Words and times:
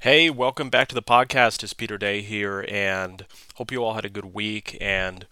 Hey, 0.00 0.28
welcome 0.28 0.68
back 0.68 0.88
to 0.88 0.94
the 0.94 1.02
podcast. 1.02 1.64
It's 1.64 1.72
Peter 1.72 1.96
Day 1.96 2.20
here, 2.20 2.66
and 2.68 3.24
hope 3.54 3.72
you 3.72 3.82
all 3.82 3.94
had 3.94 4.04
a 4.04 4.10
good 4.10 4.34
week 4.34 4.76
and 4.78 5.26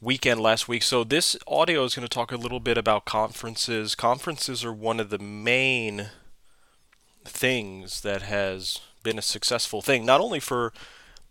weekend 0.00 0.40
last 0.40 0.68
week. 0.68 0.84
So, 0.84 1.02
this 1.02 1.36
audio 1.48 1.82
is 1.82 1.96
going 1.96 2.06
to 2.06 2.14
talk 2.14 2.30
a 2.30 2.36
little 2.36 2.60
bit 2.60 2.78
about 2.78 3.04
conferences. 3.04 3.96
Conferences 3.96 4.64
are 4.64 4.72
one 4.72 5.00
of 5.00 5.10
the 5.10 5.18
main 5.18 6.10
things 7.24 8.00
that 8.02 8.22
has 8.22 8.80
been 9.02 9.18
a 9.18 9.22
successful 9.22 9.82
thing, 9.82 10.06
not 10.06 10.20
only 10.20 10.40
for 10.40 10.72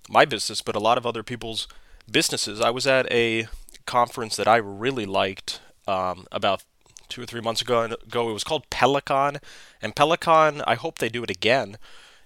my 0.10 0.26
business, 0.26 0.62
but 0.62 0.76
a 0.76 0.80
lot 0.80 0.98
of 0.98 1.06
other 1.06 1.24
people's 1.24 1.70
businesses. 2.12 2.60
I 2.60 2.70
was 2.70 2.86
at 2.86 3.10
a 3.10 3.48
conference 3.86 4.36
that 4.36 4.48
I 4.48 4.58
really 4.58 5.06
liked 5.06 5.62
um, 5.88 6.28
about 6.34 6.66
two 7.08 7.22
or 7.22 7.26
three 7.26 7.42
months 7.42 7.62
ago. 7.62 7.84
It 7.84 8.14
was 8.14 8.44
called 8.44 8.70
Peloton, 8.70 9.38
and 9.82 9.96
Peloton. 9.96 10.62
I 10.68 10.76
hope 10.76 10.98
they 10.98 11.10
do 11.10 11.24
it 11.24 11.30
again. 11.32 11.78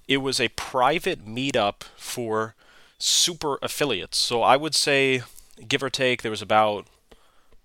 It 0.08 0.18
was 0.18 0.40
a 0.40 0.50
private 0.50 1.26
meetup 1.26 1.84
for 1.96 2.56
super 2.98 3.58
affiliates. 3.62 4.18
So 4.18 4.42
I 4.42 4.58
would 4.58 4.76
say, 4.76 5.24
give 5.68 5.84
or 5.84 5.90
take, 5.90 6.22
there 6.22 6.32
was 6.32 6.42
about 6.42 6.88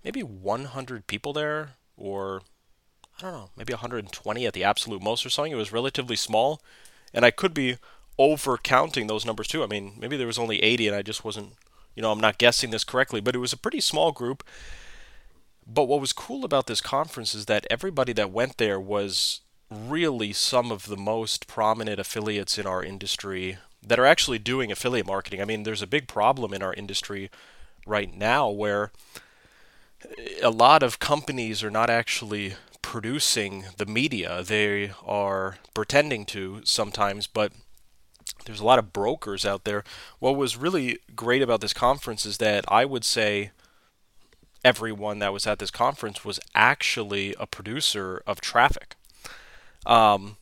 maybe 0.03 0.23
100 0.23 1.07
people 1.07 1.33
there, 1.33 1.71
or 1.97 2.41
I 3.17 3.21
don't 3.23 3.33
know, 3.33 3.49
maybe 3.57 3.73
120 3.73 4.45
at 4.45 4.53
the 4.53 4.63
absolute 4.63 5.01
most 5.01 5.25
or 5.25 5.29
something. 5.29 5.51
It 5.51 5.55
was 5.55 5.73
relatively 5.73 6.15
small, 6.15 6.61
and 7.13 7.25
I 7.25 7.31
could 7.31 7.53
be 7.53 7.77
over 8.17 8.57
counting 8.57 9.07
those 9.07 9.25
numbers 9.25 9.47
too. 9.47 9.63
I 9.63 9.67
mean, 9.67 9.93
maybe 9.99 10.17
there 10.17 10.27
was 10.27 10.39
only 10.39 10.61
80 10.63 10.87
and 10.87 10.95
I 10.95 11.01
just 11.01 11.23
wasn't, 11.23 11.53
you 11.95 12.01
know, 12.01 12.11
I'm 12.11 12.19
not 12.19 12.37
guessing 12.37 12.71
this 12.71 12.83
correctly, 12.83 13.21
but 13.21 13.35
it 13.35 13.39
was 13.39 13.53
a 13.53 13.57
pretty 13.57 13.81
small 13.81 14.11
group. 14.11 14.43
But 15.65 15.83
what 15.83 16.01
was 16.01 16.13
cool 16.13 16.45
about 16.45 16.67
this 16.67 16.81
conference 16.81 17.35
is 17.35 17.45
that 17.45 17.67
everybody 17.69 18.13
that 18.13 18.31
went 18.31 18.57
there 18.57 18.79
was 18.79 19.41
really 19.69 20.33
some 20.33 20.71
of 20.71 20.87
the 20.87 20.97
most 20.97 21.47
prominent 21.47 21.99
affiliates 21.99 22.57
in 22.57 22.65
our 22.65 22.83
industry 22.83 23.57
that 23.85 23.99
are 23.99 24.05
actually 24.05 24.39
doing 24.39 24.71
affiliate 24.71 25.07
marketing. 25.07 25.41
I 25.41 25.45
mean, 25.45 25.63
there's 25.63 25.81
a 25.81 25.87
big 25.87 26.07
problem 26.07 26.53
in 26.53 26.63
our 26.63 26.73
industry 26.73 27.29
right 27.85 28.13
now 28.13 28.49
where 28.49 28.91
a 30.41 30.49
lot 30.49 30.83
of 30.83 30.99
companies 30.99 31.63
are 31.63 31.71
not 31.71 31.89
actually 31.89 32.55
producing 32.81 33.65
the 33.77 33.85
media. 33.85 34.43
They 34.43 34.91
are 35.05 35.57
pretending 35.73 36.25
to 36.27 36.61
sometimes, 36.63 37.27
but 37.27 37.51
there's 38.45 38.61
a 38.61 38.65
lot 38.65 38.79
of 38.79 38.93
brokers 38.93 39.45
out 39.45 39.65
there. 39.65 39.83
What 40.19 40.37
was 40.37 40.55
really 40.55 40.99
great 41.15 41.41
about 41.41 41.61
this 41.61 41.73
conference 41.73 42.25
is 42.25 42.37
that 42.37 42.63
I 42.67 42.85
would 42.85 43.03
say 43.03 43.51
everyone 44.63 45.19
that 45.19 45.33
was 45.33 45.45
at 45.45 45.59
this 45.59 45.71
conference 45.71 46.23
was 46.23 46.39
actually 46.55 47.35
a 47.39 47.45
producer 47.45 48.21
of 48.25 48.39
traffic. 48.41 48.95
Um, 49.87 50.35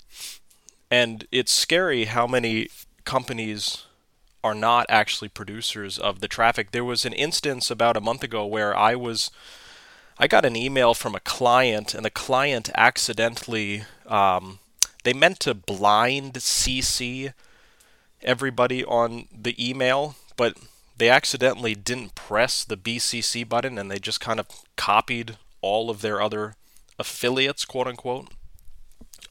and 0.92 1.26
it's 1.32 1.54
scary 1.54 2.06
how 2.06 2.28
many 2.28 2.68
companies 3.06 3.86
are 4.44 4.56
not 4.56 4.86
actually 4.90 5.30
producers 5.30 5.98
of 5.98 6.20
the 6.20 6.28
traffic. 6.28 6.72
There 6.72 6.84
was 6.84 7.06
an 7.06 7.14
instance 7.14 7.72
about 7.72 7.96
a 7.96 8.02
month 8.02 8.24
ago 8.24 8.46
where 8.46 8.76
I 8.76 8.96
was 8.96 9.32
I 10.18 10.28
got 10.28 10.46
an 10.46 10.56
email 10.56 10.94
from 10.94 11.14
a 11.14 11.20
client, 11.20 11.94
and 11.94 12.06
the 12.06 12.10
client 12.10 12.70
accidentally 12.76 13.84
um, 14.08 14.60
they 15.04 15.14
meant 15.14 15.40
to 15.42 15.54
blind 15.54 16.36
CC 16.36 17.34
everybody 18.22 18.84
on 18.84 19.28
the 19.32 19.56
email, 19.60 20.16
but 20.38 20.58
they 20.98 21.10
accidentally 21.10 21.76
didn't 21.76 22.16
press 22.16 22.64
the 22.64 22.78
BCC 22.78 23.48
button, 23.48 23.78
and 23.78 23.92
they 23.92 24.00
just 24.00 24.22
kind 24.22 24.40
of 24.40 24.48
copied 24.78 25.38
all 25.62 25.90
of 25.90 26.02
their 26.02 26.22
other 26.22 26.56
affiliates, 26.98 27.66
quote 27.66 27.88
unquote, 27.88 28.30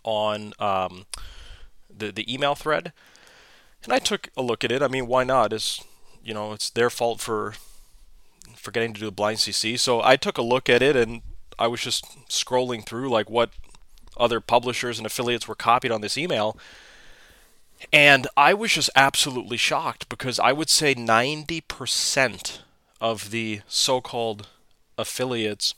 on 0.05 0.53
um, 0.59 1.07
the 1.95 2.13
the 2.13 2.33
email 2.33 2.55
thread. 2.55 2.93
And 3.83 3.93
I 3.93 3.99
took 3.99 4.31
a 4.37 4.43
look 4.43 4.65
at 4.65 4.73
it. 4.73 4.83
I 4.83 4.89
mean, 4.89 5.07
why 5.07 5.25
not? 5.25 5.53
It's 5.53 5.83
you 6.23 6.33
know, 6.33 6.53
it's 6.53 6.71
their 6.71 6.91
fault 6.91 7.21
for 7.21 7.55
forgetting 8.57 8.95
to 8.95 9.01
do 9.01 9.07
the 9.07 9.13
blind 9.13 9.39
CC. 9.39 9.79
So 9.79 10.01
I 10.03 10.17
took 10.17 10.39
a 10.39 10.43
look 10.43 10.71
at 10.71 10.83
it 10.83 10.97
and 10.97 11.21
I 11.59 11.67
was 11.67 11.81
just 11.83 12.05
scrolling 12.29 12.85
through 12.85 13.11
like 13.11 13.29
what 13.29 13.51
other 14.17 14.41
publishers 14.41 14.99
and 14.99 15.07
affiliates 15.07 15.47
were 15.47 15.55
copied 15.55 15.93
on 15.93 16.01
this 16.01 16.17
email. 16.17 16.57
And 17.93 18.27
I 18.37 18.55
was 18.55 18.73
just 18.73 18.91
absolutely 18.97 19.57
shocked 19.59 20.09
because 20.09 20.39
I 20.39 20.53
would 20.53 20.71
say 20.71 20.95
90% 20.95 22.59
of 23.01 23.31
the 23.31 23.61
so 23.69 24.01
called 24.01 24.49
affiliates 24.97 25.75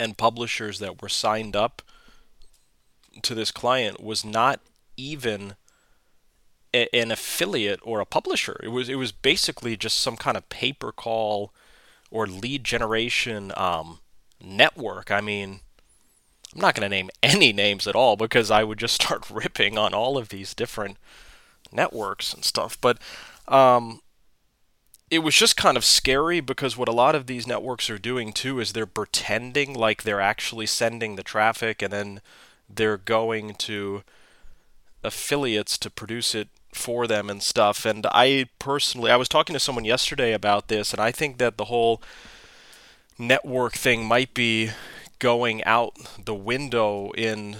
and 0.00 0.16
publishers 0.16 0.78
that 0.78 1.02
were 1.02 1.08
signed 1.08 1.54
up 1.54 1.82
to 3.22 3.34
this 3.34 3.50
client 3.50 4.02
was 4.02 4.24
not 4.24 4.60
even 4.96 5.54
a, 6.74 6.94
an 6.94 7.10
affiliate 7.10 7.80
or 7.82 8.00
a 8.00 8.06
publisher. 8.06 8.58
It 8.62 8.68
was 8.68 8.88
it 8.88 8.96
was 8.96 9.12
basically 9.12 9.76
just 9.76 9.98
some 9.98 10.16
kind 10.16 10.36
of 10.36 10.48
pay 10.48 10.72
per 10.72 10.92
call 10.92 11.52
or 12.10 12.26
lead 12.26 12.64
generation 12.64 13.52
um, 13.56 14.00
network. 14.42 15.10
I 15.10 15.20
mean, 15.20 15.60
I'm 16.54 16.60
not 16.60 16.74
going 16.74 16.88
to 16.88 16.94
name 16.94 17.10
any 17.22 17.52
names 17.52 17.86
at 17.86 17.96
all 17.96 18.16
because 18.16 18.50
I 18.50 18.64
would 18.64 18.78
just 18.78 18.94
start 18.94 19.30
ripping 19.30 19.78
on 19.78 19.94
all 19.94 20.18
of 20.18 20.28
these 20.28 20.54
different 20.54 20.98
networks 21.72 22.32
and 22.32 22.44
stuff. 22.44 22.80
But 22.80 22.98
um, 23.48 24.00
it 25.10 25.20
was 25.20 25.34
just 25.34 25.56
kind 25.56 25.76
of 25.76 25.84
scary 25.84 26.40
because 26.40 26.76
what 26.76 26.88
a 26.88 26.92
lot 26.92 27.14
of 27.14 27.26
these 27.26 27.46
networks 27.46 27.88
are 27.88 27.98
doing 27.98 28.32
too 28.32 28.60
is 28.60 28.72
they're 28.72 28.86
pretending 28.86 29.74
like 29.74 30.02
they're 30.02 30.20
actually 30.20 30.66
sending 30.66 31.16
the 31.16 31.22
traffic 31.22 31.80
and 31.80 31.92
then 31.92 32.20
they're 32.68 32.98
going 32.98 33.54
to 33.54 34.02
affiliates 35.02 35.78
to 35.78 35.90
produce 35.90 36.34
it 36.34 36.48
for 36.72 37.06
them 37.06 37.30
and 37.30 37.42
stuff. 37.42 37.86
And 37.86 38.06
I 38.10 38.48
personally, 38.58 39.10
I 39.10 39.16
was 39.16 39.28
talking 39.28 39.54
to 39.54 39.60
someone 39.60 39.84
yesterday 39.84 40.32
about 40.32 40.68
this, 40.68 40.92
and 40.92 41.00
I 41.00 41.10
think 41.10 41.38
that 41.38 41.56
the 41.56 41.66
whole 41.66 42.02
network 43.18 43.72
thing 43.74 44.04
might 44.04 44.34
be 44.34 44.70
going 45.18 45.64
out 45.64 45.96
the 46.22 46.34
window 46.34 47.10
in 47.12 47.56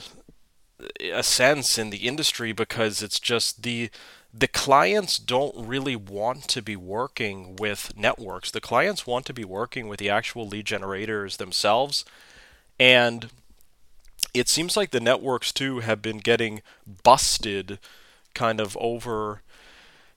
a 1.01 1.23
sense 1.23 1.79
in 1.79 1.89
the 1.91 2.07
industry 2.07 2.53
because 2.53 3.03
it's 3.03 3.19
just 3.19 3.63
the 3.63 3.91
the 4.39 4.49
clients 4.49 5.19
don't 5.19 5.55
really 5.57 5.97
want 5.97 6.47
to 6.49 6.61
be 6.61 6.77
working 6.77 7.57
with 7.57 7.95
networks. 7.97 8.51
The 8.51 8.61
clients 8.61 9.07
want 9.07 9.25
to 9.27 9.33
be 9.33 9.47
working 9.47 9.89
with 9.89 9.99
the 9.99 10.11
actual 10.11 10.47
lead 10.47 10.67
generators 10.67 11.39
themselves. 11.39 12.05
And 12.79 13.31
it 14.39 14.49
seems 14.49 14.77
like 14.77 14.91
the 14.91 15.01
networks 15.01 15.53
too 15.53 15.81
have 15.81 16.03
been 16.03 16.19
getting 16.19 16.63
busted 17.03 17.79
kind 18.35 18.61
of 18.61 18.77
over 18.81 19.43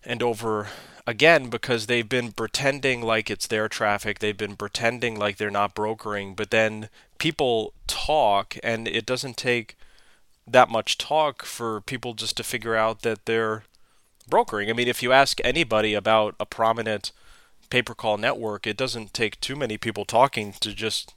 and 0.03 0.22
over 0.22 0.68
again 1.07 1.50
because 1.50 1.85
they've 1.85 2.07
been 2.07 2.31
pretending 2.31 3.02
like 3.02 3.30
it's 3.30 3.47
their 3.47 3.68
traffic. 3.68 4.19
They've 4.19 4.38
been 4.38 4.56
pretending 4.56 5.18
like 5.18 5.38
they're 5.38 5.50
not 5.50 5.74
brokering, 5.74 6.35
but 6.35 6.52
then 6.52 6.90
people 7.18 7.74
talk 7.88 8.57
and 8.63 8.88
it 8.88 9.06
doesn't 9.06 9.38
take 9.38 9.75
that 10.47 10.69
much 10.69 10.97
talk 10.97 11.44
for 11.44 11.81
people 11.81 12.13
just 12.13 12.38
to 12.38 12.44
figure 12.44 12.75
out 12.75 13.01
that 13.01 13.25
they're 13.25 13.63
brokering. 14.30 14.69
I 14.69 14.74
mean, 14.74 14.88
if 14.88 15.01
you 15.01 15.12
ask 15.12 15.40
anybody 15.44 15.94
about 15.94 16.36
a 16.40 16.46
prominent 16.46 17.12
pay 17.69 17.81
per 17.81 17.94
call 17.94 18.18
network, 18.18 18.66
it 18.68 18.78
doesn't 18.78 19.13
take 19.13 19.40
too 19.40 19.56
many 19.56 19.78
people 19.78 20.06
talking 20.06 20.53
to 20.59 20.74
just 20.74 21.13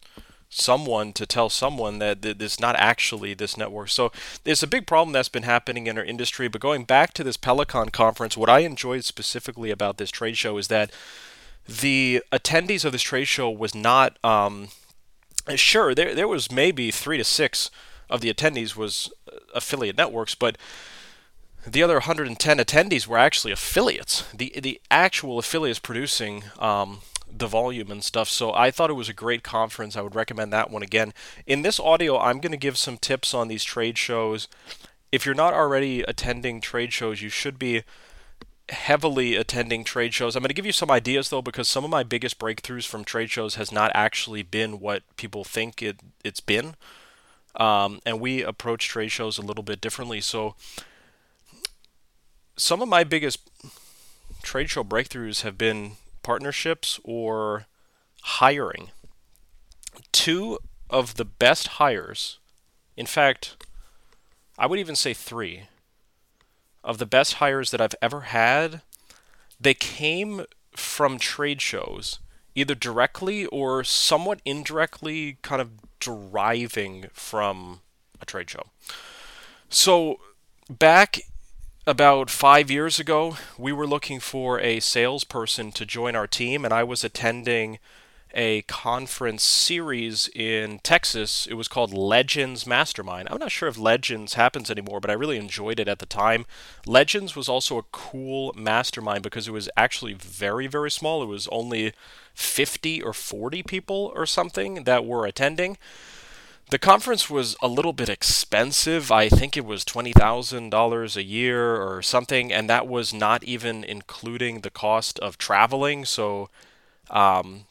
someone 0.55 1.13
to 1.15 1.27
tell 1.27 1.49
someone 1.49 1.99
that 1.99 2.25
it's 2.25 2.61
not 2.61 2.77
actually 2.77 3.35
this 3.35 3.57
network. 3.57 3.89
So 3.89 4.13
there's 4.45 4.63
a 4.63 4.67
big 4.67 4.87
problem 4.87 5.13
that's 5.13 5.29
been 5.29 5.45
happening 5.45 5.87
in 5.87 5.97
our 5.97 6.05
industry. 6.05 6.49
But 6.49 6.61
going 6.61 6.85
back 6.85 7.15
to 7.15 7.25
this 7.25 7.37
Peloton 7.37 7.89
conference, 7.89 8.37
what 8.37 8.51
I 8.51 8.61
enjoyed 8.61 9.05
specifically 9.05 9.71
about 9.71 9.97
this 9.97 10.11
trade 10.11 10.37
show 10.37 10.59
is 10.59 10.69
that 10.69 10.93
the 11.67 12.23
attendees 12.33 12.85
of 12.85 12.93
this 12.93 13.03
trade 13.03 13.27
show 13.27 13.51
was 13.51 13.75
not 13.75 14.19
um, 14.25 14.69
sure 15.55 15.95
there 15.95 16.15
there 16.15 16.29
was 16.29 16.51
maybe 16.51 16.91
three 16.91 17.19
to 17.19 17.25
six 17.25 17.71
of 18.11 18.21
the 18.21 18.33
attendees 18.33 18.77
was 18.77 19.11
affiliate 19.55 19.97
networks, 19.97 20.35
but 20.35 20.59
the 21.67 21.83
other 21.83 21.95
110 21.95 22.59
attendees 22.59 23.07
were 23.07 23.19
actually 23.19 23.53
affiliates. 23.53 24.25
The 24.35 24.53
the 24.61 24.81
actual 24.91 25.39
affiliates 25.39 25.79
producing 25.79 26.45
um, 26.59 27.01
the 27.35 27.47
volume 27.47 27.91
and 27.91 28.05
stuff. 28.05 28.29
So 28.29 28.53
I 28.53 28.71
thought 28.71 28.91
it 28.91 28.95
was 28.95 29.09
a 29.09 29.15
great 29.15 29.43
conference. 29.43 29.97
I 29.97 30.03
would 30.03 30.15
recommend 30.15 30.53
that 30.53 30.71
one 30.71 30.83
again. 30.83 31.13
In 31.47 31.63
this 31.63 31.81
audio, 31.81 32.19
I'm 32.19 32.41
going 32.41 32.53
to 32.53 32.59
give 32.59 32.79
some 32.79 32.99
tips 32.99 33.33
on 33.35 33.49
these 33.49 33.65
trade 33.65 33.99
shows. 33.99 34.49
If 35.11 35.25
you're 35.25 35.35
not 35.35 35.55
already 35.55 36.03
attending 36.03 36.61
trade 36.61 36.93
shows, 36.93 37.23
you 37.23 37.29
should 37.29 37.59
be 37.59 37.83
heavily 38.69 39.35
attending 39.37 39.85
trade 39.85 40.15
shows. 40.15 40.35
I'm 40.35 40.43
going 40.43 40.49
to 40.49 40.55
give 40.55 40.67
you 40.67 40.73
some 40.73 40.91
ideas 40.91 41.29
though 41.29 41.43
because 41.43 41.69
some 41.69 41.85
of 41.85 41.91
my 41.91 42.03
biggest 42.03 42.39
breakthroughs 42.39 42.87
from 42.87 43.05
trade 43.05 43.31
shows 43.31 43.57
has 43.57 43.73
not 43.73 43.91
actually 43.95 44.43
been 44.43 44.81
what 44.81 45.03
people 45.17 45.45
think 45.45 45.83
it 45.83 46.01
it's 46.25 46.41
been. 46.41 46.75
Um, 47.55 48.01
and 48.07 48.21
we 48.21 48.43
approach 48.43 48.89
trade 48.89 49.11
shows 49.11 49.37
a 49.37 49.43
little 49.43 49.65
bit 49.65 49.81
differently. 49.81 50.21
So 50.21 50.55
some 52.57 52.81
of 52.81 52.89
my 52.89 53.05
biggest 53.05 53.51
trade 54.43 54.71
show 54.71 54.85
breakthroughs 54.85 55.43
have 55.43 55.59
been 55.59 55.93
partnerships 56.23 57.01
or 57.05 57.67
hiring. 58.23 58.91
Two 60.13 60.59
of 60.89 61.15
the 61.17 61.25
best 61.25 61.69
hires, 61.69 62.39
in 62.97 63.07
fact, 63.07 63.57
I 64.59 64.67
would 64.67 64.79
even 64.79 64.97
say 64.97 65.15
three, 65.15 65.65
of 66.85 66.99
the 66.99 67.07
best 67.07 67.35
hires 67.35 67.71
that 67.71 67.81
I've 67.81 67.95
ever 68.03 68.23
had, 68.23 68.83
they 69.61 69.75
came 69.75 70.45
from 70.75 71.19
trade 71.19 71.63
shows, 71.63 72.19
either 72.55 72.75
directly 72.75 73.47
or 73.47 73.85
somewhat 73.85 74.41
indirectly, 74.45 75.39
kind 75.43 75.61
of 75.63 75.71
deriving 76.01 77.07
from 77.13 77.81
a 78.21 78.27
trade 78.27 78.51
show. 78.51 78.67
So, 79.69 80.19
back 80.69 81.21
about 81.87 82.31
five 82.31 82.71
years 82.71 83.01
ago, 83.01 83.37
we 83.59 83.73
were 83.73 83.87
looking 83.87 84.21
for 84.21 84.61
a 84.61 84.79
salesperson 84.81 85.73
to 85.73 85.85
join 85.85 86.15
our 86.15 86.27
team, 86.27 86.65
and 86.65 86.73
I 86.73 86.85
was 86.85 87.03
attending 87.03 87.79
a 88.35 88.63
conference 88.63 89.43
series 89.43 90.29
in 90.35 90.79
Texas. 90.83 91.47
It 91.51 91.55
was 91.55 91.69
called 91.69 91.93
Legends 91.93 92.67
Mastermind. 92.67 93.29
I'm 93.31 93.39
not 93.39 93.51
sure 93.51 93.69
if 93.69 93.77
Legends 93.77 94.35
happens 94.35 94.71
anymore, 94.71 95.01
but 95.01 95.11
I 95.11 95.15
really 95.15 95.37
enjoyed 95.37 95.79
it 95.79 95.89
at 95.89 95.99
the 95.99 96.07
time. 96.07 96.47
Legends 96.87 97.37
was 97.37 97.49
also 97.49 97.77
a 97.79 97.85
cool 97.93 98.55
mastermind 98.57 99.23
because 99.23 99.49
it 99.49 99.53
was 99.53 99.69
actually 99.77 100.15
very, 100.15 100.67
very 100.67 100.91
small. 100.91 101.23
It 101.23 101.27
was 101.27 101.49
only 101.49 101.93
50 102.33 103.03
or 103.03 103.13
40 103.13 103.63
people 103.65 104.13
or 104.15 104.25
something 104.25 104.85
that 104.85 105.05
were 105.05 105.27
attending. 105.27 105.77
The 106.73 106.79
conference 106.79 107.29
was 107.29 107.55
a 107.61 107.69
little 107.69 107.93
bit 107.93 108.09
expensive. 108.09 109.13
I 109.13 109.29
think 109.29 109.59
it 109.59 109.67
was 109.67 109.85
$20,000 109.85 111.17
a 111.17 111.23
year 111.23 111.77
or 111.77 112.01
something, 112.01 112.51
and 112.51 112.71
that 112.71 112.89
was 112.89 113.13
not 113.13 113.45
even 113.45 113.85
including 113.85 114.63
the 114.63 114.71
cost 114.71 115.19
of 115.19 115.37
traveling. 115.37 116.07
So, 116.07 116.49
um, 117.11 117.67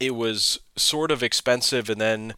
it 0.00 0.16
was 0.16 0.58
sort 0.74 1.12
of 1.12 1.22
expensive, 1.22 1.88
and 1.88 2.00
then 2.00 2.34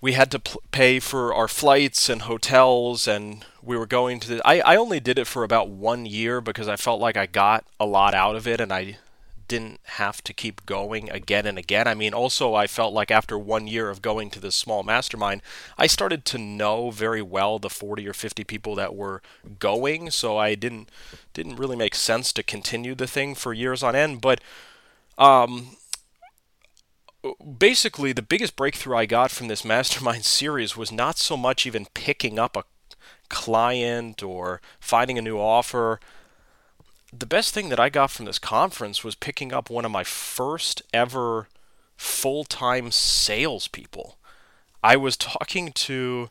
we 0.00 0.14
had 0.14 0.28
to 0.32 0.40
pl- 0.40 0.62
pay 0.72 0.98
for 0.98 1.32
our 1.32 1.46
flights 1.46 2.08
and 2.08 2.22
hotels, 2.22 3.06
and 3.06 3.44
we 3.62 3.76
were 3.76 3.86
going 3.86 4.18
to. 4.18 4.28
The, 4.28 4.42
I 4.44 4.58
I 4.72 4.74
only 4.74 4.98
did 4.98 5.20
it 5.20 5.28
for 5.28 5.44
about 5.44 5.68
one 5.68 6.04
year 6.04 6.40
because 6.40 6.66
I 6.66 6.74
felt 6.74 7.00
like 7.00 7.16
I 7.16 7.26
got 7.26 7.64
a 7.78 7.86
lot 7.86 8.12
out 8.12 8.34
of 8.34 8.48
it, 8.48 8.60
and 8.60 8.72
I 8.72 8.98
didn't 9.48 9.80
have 9.84 10.22
to 10.22 10.32
keep 10.32 10.64
going 10.66 11.10
again 11.10 11.46
and 11.46 11.58
again. 11.58 11.88
I 11.88 11.94
mean, 11.94 12.14
also 12.14 12.54
I 12.54 12.66
felt 12.66 12.92
like 12.92 13.10
after 13.10 13.38
one 13.38 13.66
year 13.66 13.90
of 13.90 14.02
going 14.02 14.30
to 14.30 14.40
this 14.40 14.54
small 14.54 14.82
mastermind, 14.82 15.42
I 15.76 15.86
started 15.86 16.24
to 16.26 16.38
know 16.38 16.90
very 16.90 17.22
well 17.22 17.58
the 17.58 17.70
40 17.70 18.06
or 18.06 18.12
50 18.12 18.44
people 18.44 18.74
that 18.76 18.94
were 18.94 19.22
going, 19.58 20.10
so 20.10 20.36
I 20.36 20.54
didn't 20.54 20.90
didn't 21.34 21.56
really 21.56 21.76
make 21.76 21.94
sense 21.94 22.32
to 22.34 22.42
continue 22.42 22.94
the 22.94 23.06
thing 23.06 23.34
for 23.34 23.52
years 23.52 23.82
on 23.82 23.96
end. 23.96 24.20
But 24.20 24.40
um, 25.16 25.76
basically 27.58 28.12
the 28.12 28.22
biggest 28.22 28.56
breakthrough 28.56 28.96
I 28.96 29.06
got 29.06 29.30
from 29.30 29.48
this 29.48 29.64
mastermind 29.74 30.24
series 30.24 30.76
was 30.76 30.92
not 30.92 31.18
so 31.18 31.36
much 31.36 31.66
even 31.66 31.86
picking 31.94 32.38
up 32.38 32.56
a 32.56 32.64
client 33.28 34.22
or 34.22 34.60
finding 34.80 35.18
a 35.18 35.22
new 35.22 35.38
offer. 35.38 36.00
The 37.12 37.26
best 37.26 37.54
thing 37.54 37.68
that 37.70 37.80
I 37.80 37.88
got 37.88 38.10
from 38.10 38.26
this 38.26 38.38
conference 38.38 39.02
was 39.02 39.14
picking 39.14 39.52
up 39.52 39.70
one 39.70 39.84
of 39.84 39.90
my 39.90 40.04
first 40.04 40.82
ever 40.92 41.48
full 41.96 42.44
time 42.44 42.90
salespeople. 42.90 44.18
I 44.82 44.96
was 44.96 45.16
talking 45.16 45.72
to 45.72 46.30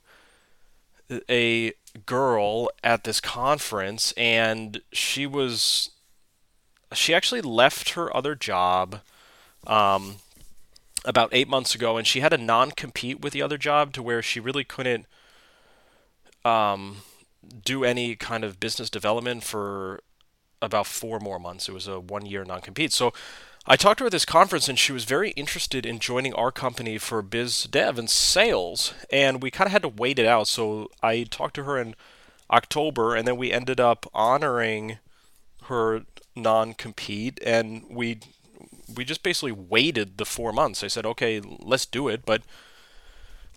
a 1.29 1.73
girl 2.05 2.69
at 2.83 3.03
this 3.03 3.19
conference, 3.19 4.13
and 4.17 4.81
she 4.91 5.25
was. 5.25 5.91
She 6.93 7.13
actually 7.13 7.41
left 7.41 7.91
her 7.91 8.15
other 8.15 8.35
job. 8.35 9.01
Um, 9.65 10.17
about 11.07 11.29
eight 11.31 11.47
months 11.47 11.73
ago, 11.73 11.97
and 11.97 12.05
she 12.05 12.19
had 12.19 12.33
a 12.33 12.37
non 12.37 12.71
compete 12.71 13.21
with 13.21 13.33
the 13.33 13.41
other 13.41 13.57
job 13.57 13.93
to 13.93 14.03
where 14.03 14.21
she 14.21 14.39
really 14.39 14.63
couldn't 14.63 15.05
um, 16.43 16.97
do 17.63 17.83
any 17.83 18.15
kind 18.15 18.43
of 18.43 18.59
business 18.59 18.89
development 18.89 19.43
for 19.43 20.01
about 20.61 20.87
four 20.87 21.19
more 21.19 21.39
months. 21.39 21.67
It 21.67 21.73
was 21.73 21.87
a 21.87 21.99
one 21.99 22.25
year 22.25 22.43
non 22.43 22.61
compete. 22.61 22.93
So 22.93 23.13
I 23.65 23.75
talked 23.75 23.97
to 23.97 24.05
her 24.05 24.07
at 24.07 24.11
this 24.11 24.25
conference, 24.25 24.69
and 24.69 24.79
she 24.79 24.93
was 24.93 25.03
very 25.03 25.31
interested 25.31 25.85
in 25.85 25.99
joining 25.99 26.33
our 26.33 26.51
company 26.51 26.97
for 26.97 27.21
biz 27.21 27.63
dev 27.63 27.99
and 27.99 28.09
sales. 28.09 28.93
And 29.11 29.43
we 29.43 29.51
kind 29.51 29.67
of 29.67 29.73
had 29.73 29.81
to 29.81 29.89
wait 29.89 30.19
it 30.19 30.25
out. 30.25 30.47
So 30.47 30.89
I 31.03 31.23
talked 31.23 31.55
to 31.55 31.63
her 31.63 31.77
in 31.79 31.95
October, 32.49 33.15
and 33.15 33.27
then 33.27 33.37
we 33.37 33.51
ended 33.51 33.79
up 33.79 34.05
honoring 34.13 34.99
her 35.63 36.03
non 36.35 36.73
compete, 36.73 37.39
and 37.45 37.83
we 37.89 38.19
we 38.95 39.03
just 39.03 39.21
basically 39.21 39.51
waited 39.51 40.17
the 40.17 40.25
four 40.25 40.53
months. 40.53 40.83
I 40.83 40.87
said, 40.87 41.05
okay, 41.05 41.41
let's 41.41 41.85
do 41.85 42.07
it, 42.07 42.25
but 42.25 42.41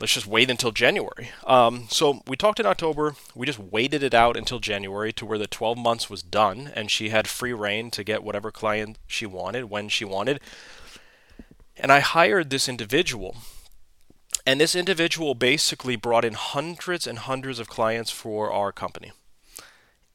let's 0.00 0.14
just 0.14 0.26
wait 0.26 0.50
until 0.50 0.72
January. 0.72 1.30
Um, 1.46 1.86
so 1.90 2.22
we 2.26 2.36
talked 2.36 2.58
in 2.58 2.66
October. 2.66 3.14
We 3.34 3.46
just 3.46 3.58
waited 3.58 4.02
it 4.02 4.14
out 4.14 4.36
until 4.36 4.58
January 4.58 5.12
to 5.12 5.26
where 5.26 5.38
the 5.38 5.46
12 5.46 5.76
months 5.76 6.08
was 6.08 6.22
done, 6.22 6.72
and 6.74 6.90
she 6.90 7.10
had 7.10 7.28
free 7.28 7.52
reign 7.52 7.90
to 7.92 8.02
get 8.02 8.24
whatever 8.24 8.50
client 8.50 8.98
she 9.06 9.26
wanted 9.26 9.64
when 9.64 9.88
she 9.88 10.04
wanted. 10.04 10.40
And 11.76 11.92
I 11.92 12.00
hired 12.00 12.50
this 12.50 12.68
individual. 12.68 13.36
And 14.46 14.60
this 14.60 14.74
individual 14.74 15.34
basically 15.34 15.96
brought 15.96 16.24
in 16.24 16.32
hundreds 16.32 17.06
and 17.06 17.18
hundreds 17.18 17.58
of 17.58 17.68
clients 17.68 18.10
for 18.10 18.50
our 18.50 18.72
company. 18.72 19.12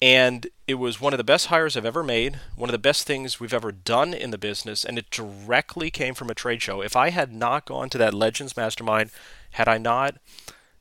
And 0.01 0.47
it 0.67 0.75
was 0.75 0.99
one 0.99 1.13
of 1.13 1.17
the 1.17 1.23
best 1.23 1.47
hires 1.47 1.77
I've 1.77 1.85
ever 1.85 2.03
made, 2.03 2.39
one 2.55 2.69
of 2.69 2.73
the 2.73 2.77
best 2.77 3.07
things 3.07 3.39
we've 3.39 3.53
ever 3.53 3.71
done 3.71 4.13
in 4.13 4.31
the 4.31 4.37
business, 4.37 4.83
and 4.83 4.97
it 4.97 5.09
directly 5.09 5.89
came 5.89 6.13
from 6.13 6.29
a 6.29 6.35
trade 6.35 6.61
show. 6.61 6.81
If 6.81 6.95
I 6.95 7.09
had 7.09 7.31
not 7.31 7.65
gone 7.65 7.89
to 7.89 7.97
that 7.97 8.13
Legends 8.13 8.57
Mastermind, 8.57 9.11
had 9.51 9.67
I 9.67 9.77
not 9.77 10.17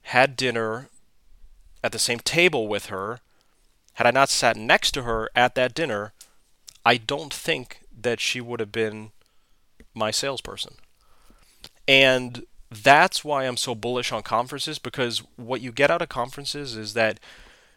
had 0.03 0.37
dinner 0.37 0.89
at 1.83 1.93
the 1.93 1.99
same 1.99 2.19
table 2.19 2.67
with 2.67 2.87
her, 2.87 3.21
had 3.95 4.07
I 4.07 4.11
not 4.11 4.31
sat 4.31 4.57
next 4.57 4.93
to 4.93 5.03
her 5.03 5.31
at 5.37 5.55
that 5.55 5.75
dinner, 5.75 6.13
I 6.85 6.97
don't 6.97 7.33
think 7.33 7.81
that 7.99 8.21
she 8.21 8.41
would 8.41 8.61
have 8.61 8.73
been 8.73 9.13
my 9.95 10.11
salesperson. 10.11 10.75
And 11.87 12.45
that's 12.71 13.25
why 13.25 13.45
I'm 13.45 13.57
so 13.57 13.75
bullish 13.75 14.11
on 14.11 14.23
conferences 14.23 14.79
because 14.79 15.23
what 15.37 15.61
you 15.61 15.71
get 15.71 15.91
out 15.91 16.03
of 16.03 16.09
conferences 16.09 16.77
is 16.77 16.95
that 16.95 17.21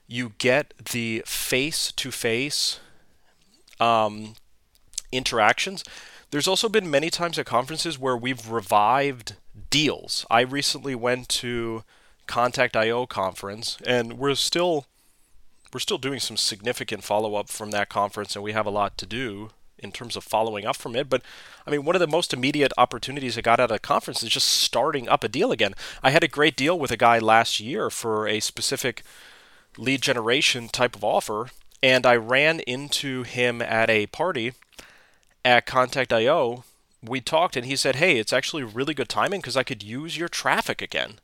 you 0.08 0.34
get 0.38 0.74
the 0.92 1.22
face 1.26 1.92
to 1.92 2.12
face 2.12 2.80
interactions. 5.12 5.84
There's 6.32 6.48
also 6.48 6.68
been 6.68 6.90
many 6.90 7.10
times 7.10 7.38
at 7.40 7.46
conferences 7.46 8.00
where 8.00 8.18
we've 8.18 8.50
revived 8.50 9.36
deals. 9.70 10.26
I 10.30 10.42
recently 10.42 10.96
went 10.96 11.30
to 11.30 11.84
Contact.io 12.26 13.06
conference, 13.06 13.78
and 13.86 14.18
we're 14.18 14.36
still 14.36 14.86
we're 15.74 15.80
still 15.80 15.98
doing 15.98 16.20
some 16.20 16.38
significant 16.38 17.04
follow 17.04 17.36
up 17.36 17.50
from 17.50 17.72
that 17.72 17.90
conference, 17.90 18.36
and 18.36 18.44
we 18.44 18.52
have 18.52 18.66
a 18.66 18.72
lot 18.72 18.98
to 18.98 19.06
do 19.06 19.52
in 19.78 19.92
terms 19.92 20.16
of 20.16 20.24
following 20.24 20.66
up 20.66 20.76
from 20.76 20.96
it. 20.96 21.10
But 21.10 21.22
I 21.66 21.72
mean, 21.72 21.86
one 21.86 21.96
of 21.96 22.00
the 22.00 22.08
most 22.08 22.34
immediate 22.34 22.74
opportunities 22.78 23.38
I 23.38 23.42
got 23.42 23.60
out 23.60 23.72
of 23.72 23.76
the 23.76 23.80
conference 23.80 24.24
is 24.24 24.30
just 24.30 24.48
starting 24.48 25.08
up 25.08 25.24
a 25.24 25.30
deal 25.30 25.52
again. 25.52 25.74
I 26.04 26.10
had 26.10 26.24
a 26.24 26.28
great 26.28 26.58
deal 26.58 26.78
with 26.78 26.92
a 26.92 26.98
guy 26.98 27.20
last 27.20 27.60
year 27.60 27.90
for 27.90 28.28
a 28.28 28.40
specific 28.40 29.04
lead 29.78 30.02
generation 30.02 30.68
type 30.68 30.96
of 30.96 31.04
offer, 31.04 31.50
and 31.82 32.06
I 32.06 32.16
ran 32.16 32.60
into 32.62 33.24
him 33.24 33.62
at 33.62 33.90
a 33.90 34.08
party 34.08 34.54
at 35.46 35.66
Contact.io. 35.66 36.64
We 37.04 37.22
talked, 37.22 37.56
and 37.56 37.66
he 37.66 37.76
said, 37.76 37.98
"Hey, 37.98 38.18
it's 38.18 38.34
actually 38.34 38.64
really 38.64 38.94
good 38.94 39.10
timing 39.10 39.42
because 39.42 39.58
I 39.58 39.64
could 39.64 39.84
use 39.84 40.18
your 40.18 40.28
traffic 40.28 40.82
again." 40.82 41.20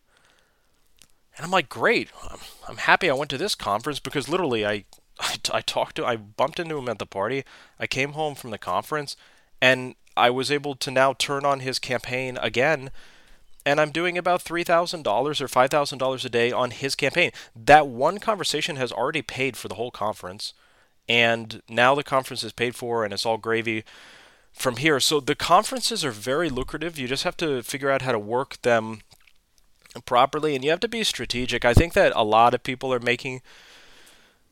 And 1.36 1.46
I'm 1.46 1.52
like, 1.52 1.70
"Great! 1.70 2.10
I'm, 2.30 2.40
I'm 2.68 2.78
happy 2.78 3.10
I 3.10 3.14
went 3.14 3.32
to 3.32 3.38
this 3.38 3.56
conference 3.56 4.00
because 4.00 4.30
literally, 4.30 4.66
I, 4.66 4.86
I 5.20 5.38
I 5.52 5.62
talked 5.62 5.96
to, 5.96 6.06
I 6.06 6.16
bumped 6.16 6.60
into 6.60 6.78
him 6.78 6.90
at 6.90 7.00
the 7.00 7.06
party. 7.06 7.44
I 7.80 7.88
came 7.88 8.14
home 8.14 8.36
from 8.36 8.52
the 8.52 8.58
conference, 8.58 9.16
and 9.62 9.96
I 10.16 10.30
was 10.30 10.52
able 10.52 10.76
to 10.76 10.92
now 10.92 11.14
turn 11.14 11.46
on 11.46 11.60
his 11.62 11.80
campaign 11.80 12.38
again." 12.42 12.92
And 13.66 13.80
I'm 13.80 13.92
doing 13.92 14.18
about 14.18 14.44
$3,000 14.44 15.06
or 15.06 15.48
$5,000 15.48 16.26
a 16.26 16.30
day 16.30 16.52
on 16.52 16.72
his 16.72 16.96
campaign. 16.96 17.32
That 17.56 17.88
one 17.88 18.20
conversation 18.20 18.76
has 18.76 18.92
already 18.92 19.22
paid 19.22 19.56
for 19.56 19.68
the 19.68 19.76
whole 19.76 19.92
conference, 19.92 20.54
and 21.08 21.62
now 21.70 21.96
the 21.96 22.04
conference 22.04 22.44
is 22.44 22.54
paid 22.54 22.76
for 22.76 23.04
and 23.04 23.14
it's 23.14 23.26
all 23.26 23.38
gravy 23.38 23.84
from 24.54 24.78
here. 24.78 25.00
So 25.00 25.20
the 25.20 25.36
conferences 25.36 26.06
are 26.06 26.12
very 26.12 26.50
lucrative. 26.50 26.98
You 26.98 27.08
just 27.08 27.24
have 27.24 27.38
to 27.38 27.64
figure 27.64 27.90
out 27.90 28.04
how 28.04 28.12
to 28.12 28.20
work 28.20 28.62
them 28.62 29.02
properly 30.06 30.56
and 30.56 30.64
you 30.64 30.70
have 30.70 30.80
to 30.82 30.88
be 30.88 31.04
strategic. 31.04 31.66
I 31.66 31.74
think 31.74 31.94
that 31.94 32.14
a 32.16 32.24
lot 32.24 32.54
of 32.54 32.64
people 32.64 32.94
are 32.94 33.00
making 33.00 33.42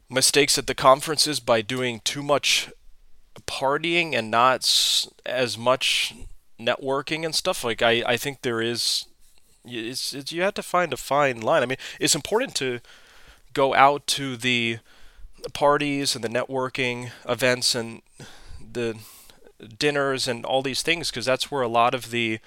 mistakes 0.10 0.58
at 0.58 0.68
the 0.68 0.76
conferences 0.76 1.40
by 1.40 1.62
doing 1.62 2.02
too 2.04 2.22
much 2.22 2.72
partying 3.48 4.14
and 4.14 4.30
not 4.30 4.70
as 5.26 5.58
much 5.58 6.14
networking 6.66 7.26
and 7.26 7.36
stuff 7.36 7.64
like 7.64 7.82
I, 7.82 8.04
I 8.06 8.18
think 8.18 8.42
there 8.42 8.62
is 8.62 9.06
it's, 9.66 10.14
it's 10.14 10.32
you 10.32 10.42
have 10.42 10.56
to 10.56 10.64
find 10.64 10.92
a 10.94 10.98
fine 10.98 11.42
line. 11.42 11.64
I 11.64 11.66
mean 11.66 11.78
it's 12.00 12.16
important 12.16 12.56
to 12.56 12.80
go 13.54 13.74
out 13.74 14.08
to 14.08 14.38
the 14.38 14.80
parties 15.54 16.16
and 16.16 16.24
the 16.24 16.30
networking 16.30 17.12
events 17.28 17.76
and 17.76 18.02
the 18.74 18.98
dinners 19.78 20.28
and 20.28 20.46
all 20.46 20.62
these 20.62 20.82
things 20.82 21.10
because 21.10 21.26
that's 21.26 21.52
where 21.52 21.62
a 21.62 21.68
lot 21.68 21.94
of 21.94 22.12
the 22.12 22.40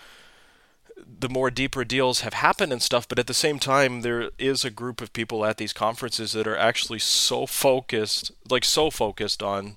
the 1.07 1.29
more 1.29 1.51
deeper 1.51 1.85
deals 1.85 2.21
have 2.21 2.35
happened 2.35 2.73
and 2.73 2.83
stuff, 2.83 3.09
but 3.09 3.19
at 3.19 3.27
the 3.27 3.35
same 3.35 3.59
time, 3.59 4.03
there 4.03 4.31
is 4.39 4.65
a 4.65 4.71
group 4.71 5.01
of 5.01 5.13
people 5.13 5.45
at 5.45 5.57
these 5.57 5.73
conferences 5.73 6.33
that 6.33 6.47
are 6.47 6.57
actually 6.57 6.99
so 6.99 7.47
focused, 7.47 8.31
like 8.49 8.65
so 8.65 8.91
focused 8.91 9.43
on 9.43 9.77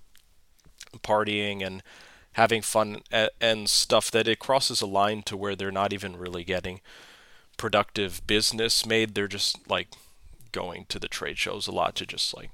partying 1.03 1.65
and 1.65 1.81
having 2.37 2.61
fun 2.61 3.01
and 3.41 3.67
stuff 3.67 4.11
that 4.11 4.27
it 4.27 4.37
crosses 4.37 4.79
a 4.79 4.85
line 4.85 5.23
to 5.23 5.35
where 5.35 5.55
they're 5.55 5.71
not 5.71 5.91
even 5.91 6.15
really 6.15 6.43
getting 6.43 6.79
productive 7.57 8.21
business 8.27 8.85
made. 8.85 9.15
They're 9.15 9.27
just 9.27 9.67
like 9.67 9.87
going 10.51 10.85
to 10.89 10.99
the 10.99 11.07
trade 11.07 11.39
shows 11.39 11.67
a 11.67 11.71
lot 11.71 11.95
to 11.95 12.05
just 12.05 12.37
like 12.37 12.51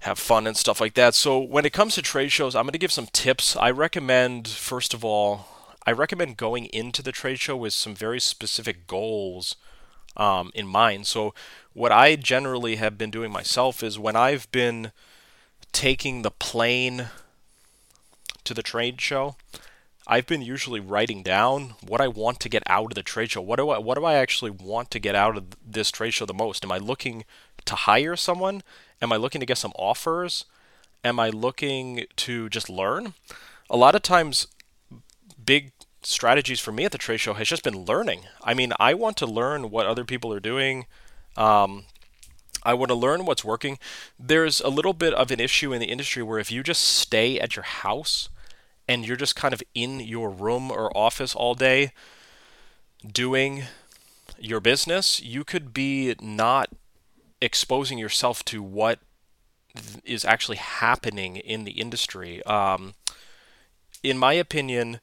have 0.00 0.18
fun 0.18 0.48
and 0.48 0.56
stuff 0.56 0.80
like 0.80 0.94
that. 0.94 1.14
So 1.14 1.38
when 1.38 1.64
it 1.64 1.72
comes 1.72 1.94
to 1.94 2.02
trade 2.02 2.32
shows, 2.32 2.56
I'm 2.56 2.64
going 2.64 2.72
to 2.72 2.78
give 2.78 2.90
some 2.90 3.06
tips. 3.06 3.54
I 3.54 3.70
recommend 3.70 4.48
first 4.48 4.92
of 4.92 5.04
all, 5.04 5.46
I 5.86 5.92
recommend 5.92 6.36
going 6.36 6.66
into 6.66 7.02
the 7.02 7.12
trade 7.12 7.38
show 7.38 7.56
with 7.56 7.74
some 7.74 7.94
very 7.94 8.18
specific 8.18 8.88
goals 8.88 9.54
um, 10.16 10.50
in 10.56 10.66
mind. 10.66 11.06
So 11.06 11.34
what 11.72 11.92
I 11.92 12.16
generally 12.16 12.76
have 12.76 12.98
been 12.98 13.12
doing 13.12 13.30
myself 13.30 13.80
is 13.84 13.96
when 13.96 14.16
I've 14.16 14.50
been 14.50 14.90
taking 15.70 16.22
the 16.22 16.32
plane 16.32 17.10
to 18.44 18.54
the 18.54 18.62
trade 18.62 19.00
show, 19.00 19.36
I've 20.06 20.26
been 20.26 20.42
usually 20.42 20.80
writing 20.80 21.22
down 21.22 21.74
what 21.86 22.00
I 22.00 22.08
want 22.08 22.40
to 22.40 22.48
get 22.48 22.62
out 22.66 22.90
of 22.90 22.94
the 22.94 23.02
trade 23.02 23.30
show. 23.30 23.40
What 23.40 23.56
do 23.56 23.70
I 23.70 23.78
what 23.78 23.96
do 23.96 24.04
I 24.04 24.14
actually 24.14 24.50
want 24.50 24.90
to 24.90 24.98
get 24.98 25.14
out 25.14 25.36
of 25.36 25.44
this 25.64 25.90
trade 25.90 26.14
show 26.14 26.26
the 26.26 26.34
most? 26.34 26.64
Am 26.64 26.72
I 26.72 26.78
looking 26.78 27.24
to 27.66 27.74
hire 27.74 28.16
someone? 28.16 28.62
Am 29.00 29.12
I 29.12 29.16
looking 29.16 29.40
to 29.40 29.46
get 29.46 29.58
some 29.58 29.72
offers? 29.76 30.44
Am 31.04 31.20
I 31.20 31.28
looking 31.28 32.06
to 32.16 32.48
just 32.48 32.68
learn? 32.68 33.14
A 33.70 33.76
lot 33.76 33.94
of 33.94 34.02
times 34.02 34.48
big 35.44 35.72
strategies 36.02 36.60
for 36.60 36.72
me 36.72 36.84
at 36.84 36.92
the 36.92 36.98
trade 36.98 37.18
show 37.18 37.34
has 37.34 37.48
just 37.48 37.62
been 37.62 37.84
learning. 37.84 38.22
I 38.42 38.54
mean, 38.54 38.72
I 38.78 38.94
want 38.94 39.16
to 39.18 39.26
learn 39.26 39.70
what 39.70 39.86
other 39.86 40.04
people 40.04 40.32
are 40.32 40.40
doing. 40.40 40.86
Um, 41.36 41.84
I 42.64 42.74
want 42.74 42.90
to 42.90 42.94
learn 42.94 43.24
what's 43.24 43.44
working. 43.44 43.78
There's 44.18 44.60
a 44.60 44.68
little 44.68 44.92
bit 44.92 45.14
of 45.14 45.30
an 45.30 45.40
issue 45.40 45.72
in 45.72 45.80
the 45.80 45.86
industry 45.86 46.22
where 46.22 46.38
if 46.38 46.52
you 46.52 46.62
just 46.62 46.82
stay 46.82 47.38
at 47.38 47.56
your 47.56 47.64
house 47.64 48.28
and 48.92 49.06
you're 49.06 49.16
just 49.16 49.34
kind 49.34 49.54
of 49.54 49.62
in 49.74 50.00
your 50.00 50.28
room 50.28 50.70
or 50.70 50.94
office 50.96 51.34
all 51.34 51.54
day 51.54 51.92
doing 53.10 53.64
your 54.38 54.60
business, 54.60 55.22
you 55.22 55.44
could 55.44 55.72
be 55.72 56.14
not 56.20 56.68
exposing 57.40 57.96
yourself 57.96 58.44
to 58.44 58.62
what 58.62 58.98
is 60.04 60.26
actually 60.26 60.58
happening 60.58 61.36
in 61.36 61.64
the 61.64 61.72
industry. 61.72 62.42
Um, 62.44 62.92
in 64.02 64.18
my 64.18 64.34
opinion, 64.34 65.00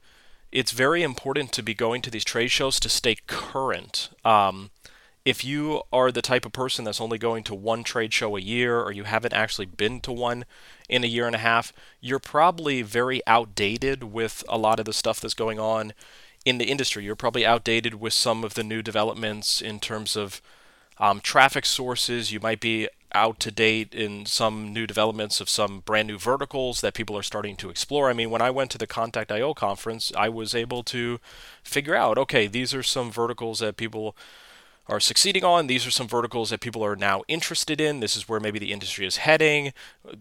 it's 0.52 0.70
very 0.70 1.02
important 1.02 1.50
to 1.52 1.62
be 1.62 1.74
going 1.74 2.00
to 2.02 2.10
these 2.10 2.24
trade 2.24 2.52
shows 2.52 2.78
to 2.80 2.88
stay 2.88 3.16
current. 3.26 4.10
Um, 4.24 4.70
if 5.24 5.44
you 5.44 5.82
are 5.92 6.10
the 6.10 6.22
type 6.22 6.46
of 6.46 6.52
person 6.52 6.84
that's 6.84 7.00
only 7.00 7.18
going 7.18 7.44
to 7.44 7.54
one 7.54 7.84
trade 7.84 8.12
show 8.12 8.36
a 8.36 8.40
year 8.40 8.80
or 8.80 8.90
you 8.90 9.04
haven't 9.04 9.34
actually 9.34 9.66
been 9.66 10.00
to 10.00 10.12
one 10.12 10.44
in 10.88 11.04
a 11.04 11.08
year 11.08 11.26
and 11.26 11.36
a 11.36 11.40
half, 11.40 11.72
you're 12.00 12.18
probably 12.18 12.82
very 12.82 13.20
outdated 13.26 14.04
with 14.04 14.42
a 14.48 14.56
lot 14.56 14.78
of 14.78 14.86
the 14.86 14.92
stuff 14.92 15.20
that's 15.20 15.34
going 15.34 15.58
on 15.58 15.92
in 16.44 16.58
the 16.58 16.64
industry. 16.64 17.04
You're 17.04 17.16
probably 17.16 17.44
outdated 17.44 17.94
with 17.94 18.14
some 18.14 18.44
of 18.44 18.54
the 18.54 18.64
new 18.64 18.82
developments 18.82 19.60
in 19.60 19.78
terms 19.78 20.16
of 20.16 20.40
um, 20.98 21.20
traffic 21.20 21.66
sources. 21.66 22.32
You 22.32 22.40
might 22.40 22.60
be 22.60 22.88
out 23.12 23.40
to 23.40 23.50
date 23.50 23.94
in 23.94 24.24
some 24.24 24.72
new 24.72 24.86
developments 24.86 25.40
of 25.40 25.48
some 25.48 25.80
brand 25.80 26.08
new 26.08 26.18
verticals 26.18 26.80
that 26.80 26.94
people 26.94 27.16
are 27.18 27.22
starting 27.22 27.56
to 27.56 27.68
explore. 27.68 28.08
I 28.08 28.12
mean, 28.12 28.30
when 28.30 28.40
I 28.40 28.50
went 28.50 28.70
to 28.70 28.78
the 28.78 28.86
Contact.io 28.86 29.52
conference, 29.52 30.12
I 30.16 30.28
was 30.28 30.54
able 30.54 30.82
to 30.84 31.18
figure 31.62 31.94
out 31.94 32.16
okay, 32.16 32.46
these 32.46 32.72
are 32.72 32.82
some 32.82 33.10
verticals 33.10 33.58
that 33.58 33.76
people 33.76 34.16
are 34.90 35.00
succeeding 35.00 35.44
on. 35.44 35.68
These 35.68 35.86
are 35.86 35.90
some 35.90 36.08
verticals 36.08 36.50
that 36.50 36.60
people 36.60 36.84
are 36.84 36.96
now 36.96 37.22
interested 37.28 37.80
in. 37.80 38.00
This 38.00 38.16
is 38.16 38.28
where 38.28 38.40
maybe 38.40 38.58
the 38.58 38.72
industry 38.72 39.06
is 39.06 39.18
heading. 39.18 39.72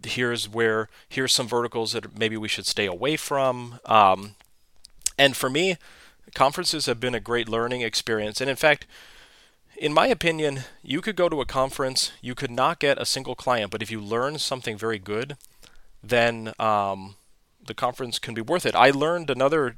Here's 0.05 0.47
where 0.47 0.89
here's 1.09 1.33
some 1.33 1.47
verticals 1.47 1.93
that 1.93 2.17
maybe 2.17 2.38
we 2.38 2.47
should 2.47 2.67
stay 2.67 2.85
away 2.85 3.17
from. 3.17 3.79
Um, 3.85 4.35
and 5.17 5.35
for 5.35 5.49
me, 5.49 5.77
conferences 6.35 6.85
have 6.85 6.99
been 6.99 7.15
a 7.15 7.19
great 7.19 7.49
learning 7.49 7.81
experience. 7.81 8.39
And 8.39 8.49
in 8.49 8.55
fact, 8.55 8.85
in 9.75 9.93
my 9.93 10.07
opinion, 10.07 10.61
you 10.83 11.01
could 11.01 11.15
go 11.15 11.29
to 11.29 11.41
a 11.41 11.45
conference, 11.45 12.11
you 12.21 12.35
could 12.35 12.51
not 12.51 12.79
get 12.79 13.01
a 13.01 13.05
single 13.05 13.35
client, 13.35 13.71
but 13.71 13.81
if 13.81 13.89
you 13.89 13.99
learn 13.99 14.38
something 14.38 14.77
very 14.77 14.99
good, 14.99 15.35
then 16.03 16.53
um, 16.59 17.15
the 17.65 17.73
conference 17.73 18.19
can 18.19 18.33
be 18.33 18.41
worth 18.41 18.65
it. 18.65 18.75
I 18.75 18.91
learned 18.91 19.29
another 19.29 19.77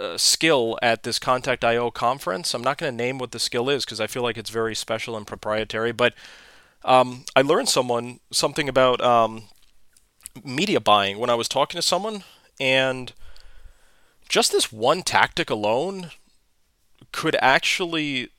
uh, 0.00 0.18
skill 0.18 0.78
at 0.82 1.02
this 1.02 1.18
Contact 1.18 1.64
IO 1.64 1.90
conference. 1.90 2.54
I'm 2.54 2.64
not 2.64 2.78
going 2.78 2.92
to 2.92 2.96
name 2.96 3.18
what 3.18 3.32
the 3.32 3.38
skill 3.38 3.68
is 3.68 3.84
because 3.84 4.00
I 4.00 4.06
feel 4.06 4.22
like 4.22 4.38
it's 4.38 4.50
very 4.50 4.74
special 4.74 5.16
and 5.16 5.26
proprietary, 5.26 5.92
but 5.92 6.14
um, 6.84 7.24
I 7.36 7.42
learned 7.42 7.68
someone 7.68 8.20
something 8.32 8.68
about 8.68 9.00
um, 9.00 9.44
media 10.42 10.80
buying 10.80 11.18
when 11.18 11.30
I 11.30 11.34
was 11.34 11.48
talking 11.48 11.78
to 11.78 11.82
someone, 11.86 12.24
and 12.58 13.12
just 14.28 14.52
this 14.52 14.72
one 14.72 15.02
tactic 15.02 15.50
alone 15.50 16.10
could 17.12 17.36
actually 17.40 18.30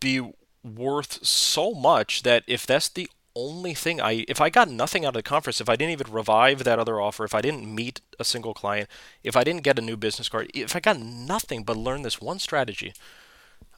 be 0.00 0.32
worth 0.62 1.24
so 1.24 1.72
much 1.72 2.22
that 2.22 2.42
if 2.46 2.66
that's 2.66 2.88
the 2.88 3.08
only 3.36 3.74
thing 3.74 4.00
I 4.00 4.24
if 4.28 4.40
I 4.40 4.50
got 4.50 4.68
nothing 4.68 5.04
out 5.04 5.10
of 5.10 5.14
the 5.14 5.22
conference, 5.22 5.60
if 5.60 5.68
I 5.68 5.76
didn't 5.76 5.92
even 5.92 6.12
revive 6.12 6.64
that 6.64 6.78
other 6.78 7.00
offer, 7.00 7.24
if 7.24 7.34
I 7.34 7.40
didn't 7.40 7.72
meet 7.72 8.00
a 8.18 8.24
single 8.24 8.54
client, 8.54 8.88
if 9.22 9.36
I 9.36 9.44
didn't 9.44 9.62
get 9.62 9.78
a 9.78 9.82
new 9.82 9.96
business 9.96 10.28
card, 10.28 10.50
if 10.54 10.76
I 10.76 10.80
got 10.80 10.98
nothing 10.98 11.64
but 11.64 11.76
learn 11.76 12.02
this 12.02 12.20
one 12.20 12.38
strategy, 12.38 12.92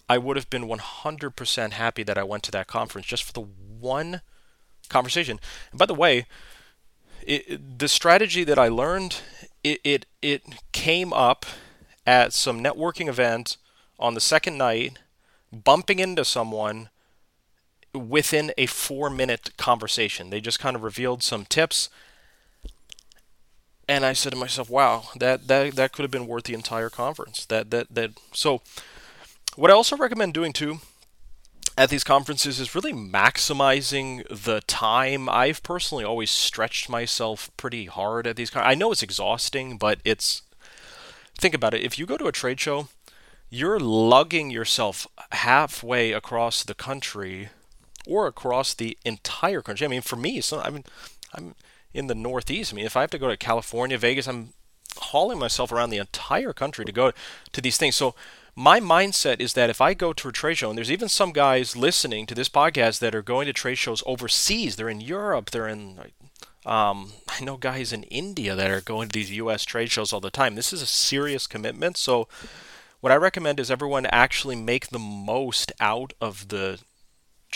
I 0.08 0.18
would 0.18 0.36
have 0.36 0.50
been 0.50 0.68
100% 0.68 1.72
happy 1.72 2.02
that 2.02 2.18
I 2.18 2.22
went 2.22 2.42
to 2.44 2.50
that 2.52 2.66
conference 2.66 3.06
just 3.06 3.25
for 3.25 3.32
the 3.32 3.40
one 3.80 4.20
conversation. 4.88 5.40
And 5.70 5.78
by 5.78 5.86
the 5.86 5.94
way, 5.94 6.26
it, 7.22 7.78
the 7.78 7.88
strategy 7.88 8.44
that 8.44 8.58
I 8.58 8.68
learned, 8.68 9.20
it, 9.64 9.80
it 9.82 10.06
it 10.22 10.42
came 10.72 11.12
up 11.12 11.44
at 12.06 12.32
some 12.32 12.62
networking 12.62 13.08
event 13.08 13.56
on 13.98 14.14
the 14.14 14.20
second 14.20 14.56
night 14.56 14.98
bumping 15.52 15.98
into 15.98 16.25
someone 16.25 16.88
within 17.97 18.53
a 18.57 18.67
four 18.67 19.11
minute 19.11 19.50
conversation. 19.57 20.31
They 20.31 20.41
just 20.41 20.61
kind 20.61 20.76
of 20.76 20.83
revealed 20.83 21.23
some 21.23 21.45
tips. 21.45 21.88
And 23.88 24.05
I 24.05 24.12
said 24.12 24.33
to 24.33 24.38
myself, 24.38 24.69
wow, 24.69 25.05
that, 25.17 25.47
that, 25.47 25.76
that 25.76 25.93
could 25.93 26.03
have 26.03 26.11
been 26.11 26.26
worth 26.26 26.45
the 26.45 26.55
entire 26.55 26.91
conference. 26.91 27.47
That, 27.47 27.71
that, 27.71 27.95
that. 27.95 28.12
So, 28.33 28.61
what 29.55 29.71
I 29.71 29.75
also 29.75 29.97
recommend 29.97 30.35
doing 30.35 30.53
too 30.53 30.81
at 31.79 31.88
these 31.88 32.05
conferences 32.05 32.59
is 32.59 32.75
really 32.75 32.93
maximizing 32.93 34.26
the 34.29 34.61
time. 34.62 35.29
I've 35.29 35.62
personally 35.62 36.05
always 36.05 36.31
stretched 36.31 36.88
myself 36.88 37.50
pretty 37.57 37.87
hard 37.87 38.26
at 38.26 38.37
these. 38.37 38.50
Con- 38.50 38.65
I 38.67 38.75
know 38.75 38.93
it's 38.93 39.03
exhausting, 39.03 39.76
but 39.79 40.00
it's. 40.05 40.43
Think 41.38 41.55
about 41.55 41.75
it. 41.75 41.83
If 41.83 41.99
you 41.99 42.07
go 42.07 42.17
to 42.17 42.26
a 42.26 42.33
trade 42.33 42.59
show 42.59 42.88
you're 43.49 43.79
lugging 43.79 44.50
yourself 44.50 45.07
halfway 45.33 46.12
across 46.12 46.65
the 46.65 46.75
country 46.75 47.50
or 48.06 48.26
across 48.26 48.75
the 48.75 48.96
entire 49.04 49.62
country. 49.62 49.86
I 49.86 49.88
mean, 49.88 50.02
for 50.02 50.16
me, 50.16 50.40
so 50.40 50.60
I 50.60 50.70
mean, 50.70 50.84
I'm 51.34 51.54
in 51.92 52.06
the 52.06 52.14
Northeast. 52.14 52.72
I 52.72 52.76
mean, 52.76 52.86
if 52.86 52.96
I 52.96 53.00
have 53.00 53.10
to 53.10 53.18
go 53.18 53.28
to 53.28 53.36
California, 53.36 53.98
Vegas, 53.98 54.28
I'm 54.28 54.52
hauling 54.98 55.38
myself 55.38 55.72
around 55.72 55.90
the 55.90 55.98
entire 55.98 56.52
country 56.52 56.84
to 56.84 56.92
go 56.92 57.12
to 57.52 57.60
these 57.60 57.76
things. 57.76 57.96
So 57.96 58.14
my 58.54 58.80
mindset 58.80 59.40
is 59.40 59.52
that 59.52 59.70
if 59.70 59.80
I 59.80 59.94
go 59.94 60.12
to 60.14 60.28
a 60.28 60.32
trade 60.32 60.58
show, 60.58 60.70
and 60.70 60.78
there's 60.78 60.90
even 60.90 61.08
some 61.08 61.32
guys 61.32 61.76
listening 61.76 62.26
to 62.26 62.34
this 62.34 62.48
podcast 62.48 63.00
that 63.00 63.14
are 63.14 63.22
going 63.22 63.46
to 63.46 63.52
trade 63.52 63.76
shows 63.76 64.02
overseas, 64.06 64.76
they're 64.76 64.88
in 64.88 65.00
Europe, 65.00 65.50
they're 65.50 65.68
in. 65.68 65.98
Um, 66.64 67.12
I 67.28 67.44
know 67.44 67.56
guys 67.58 67.92
in 67.92 68.02
India 68.04 68.56
that 68.56 68.70
are 68.70 68.80
going 68.80 69.08
to 69.08 69.12
these 69.12 69.30
U.S. 69.32 69.64
trade 69.64 69.90
shows 69.90 70.12
all 70.12 70.20
the 70.20 70.30
time. 70.30 70.56
This 70.56 70.72
is 70.72 70.82
a 70.82 70.86
serious 70.86 71.46
commitment. 71.46 71.96
So 71.96 72.26
what 73.00 73.12
I 73.12 73.16
recommend 73.16 73.60
is 73.60 73.70
everyone 73.70 74.06
actually 74.06 74.56
make 74.56 74.88
the 74.88 74.98
most 74.98 75.70
out 75.78 76.12
of 76.20 76.48
the 76.48 76.80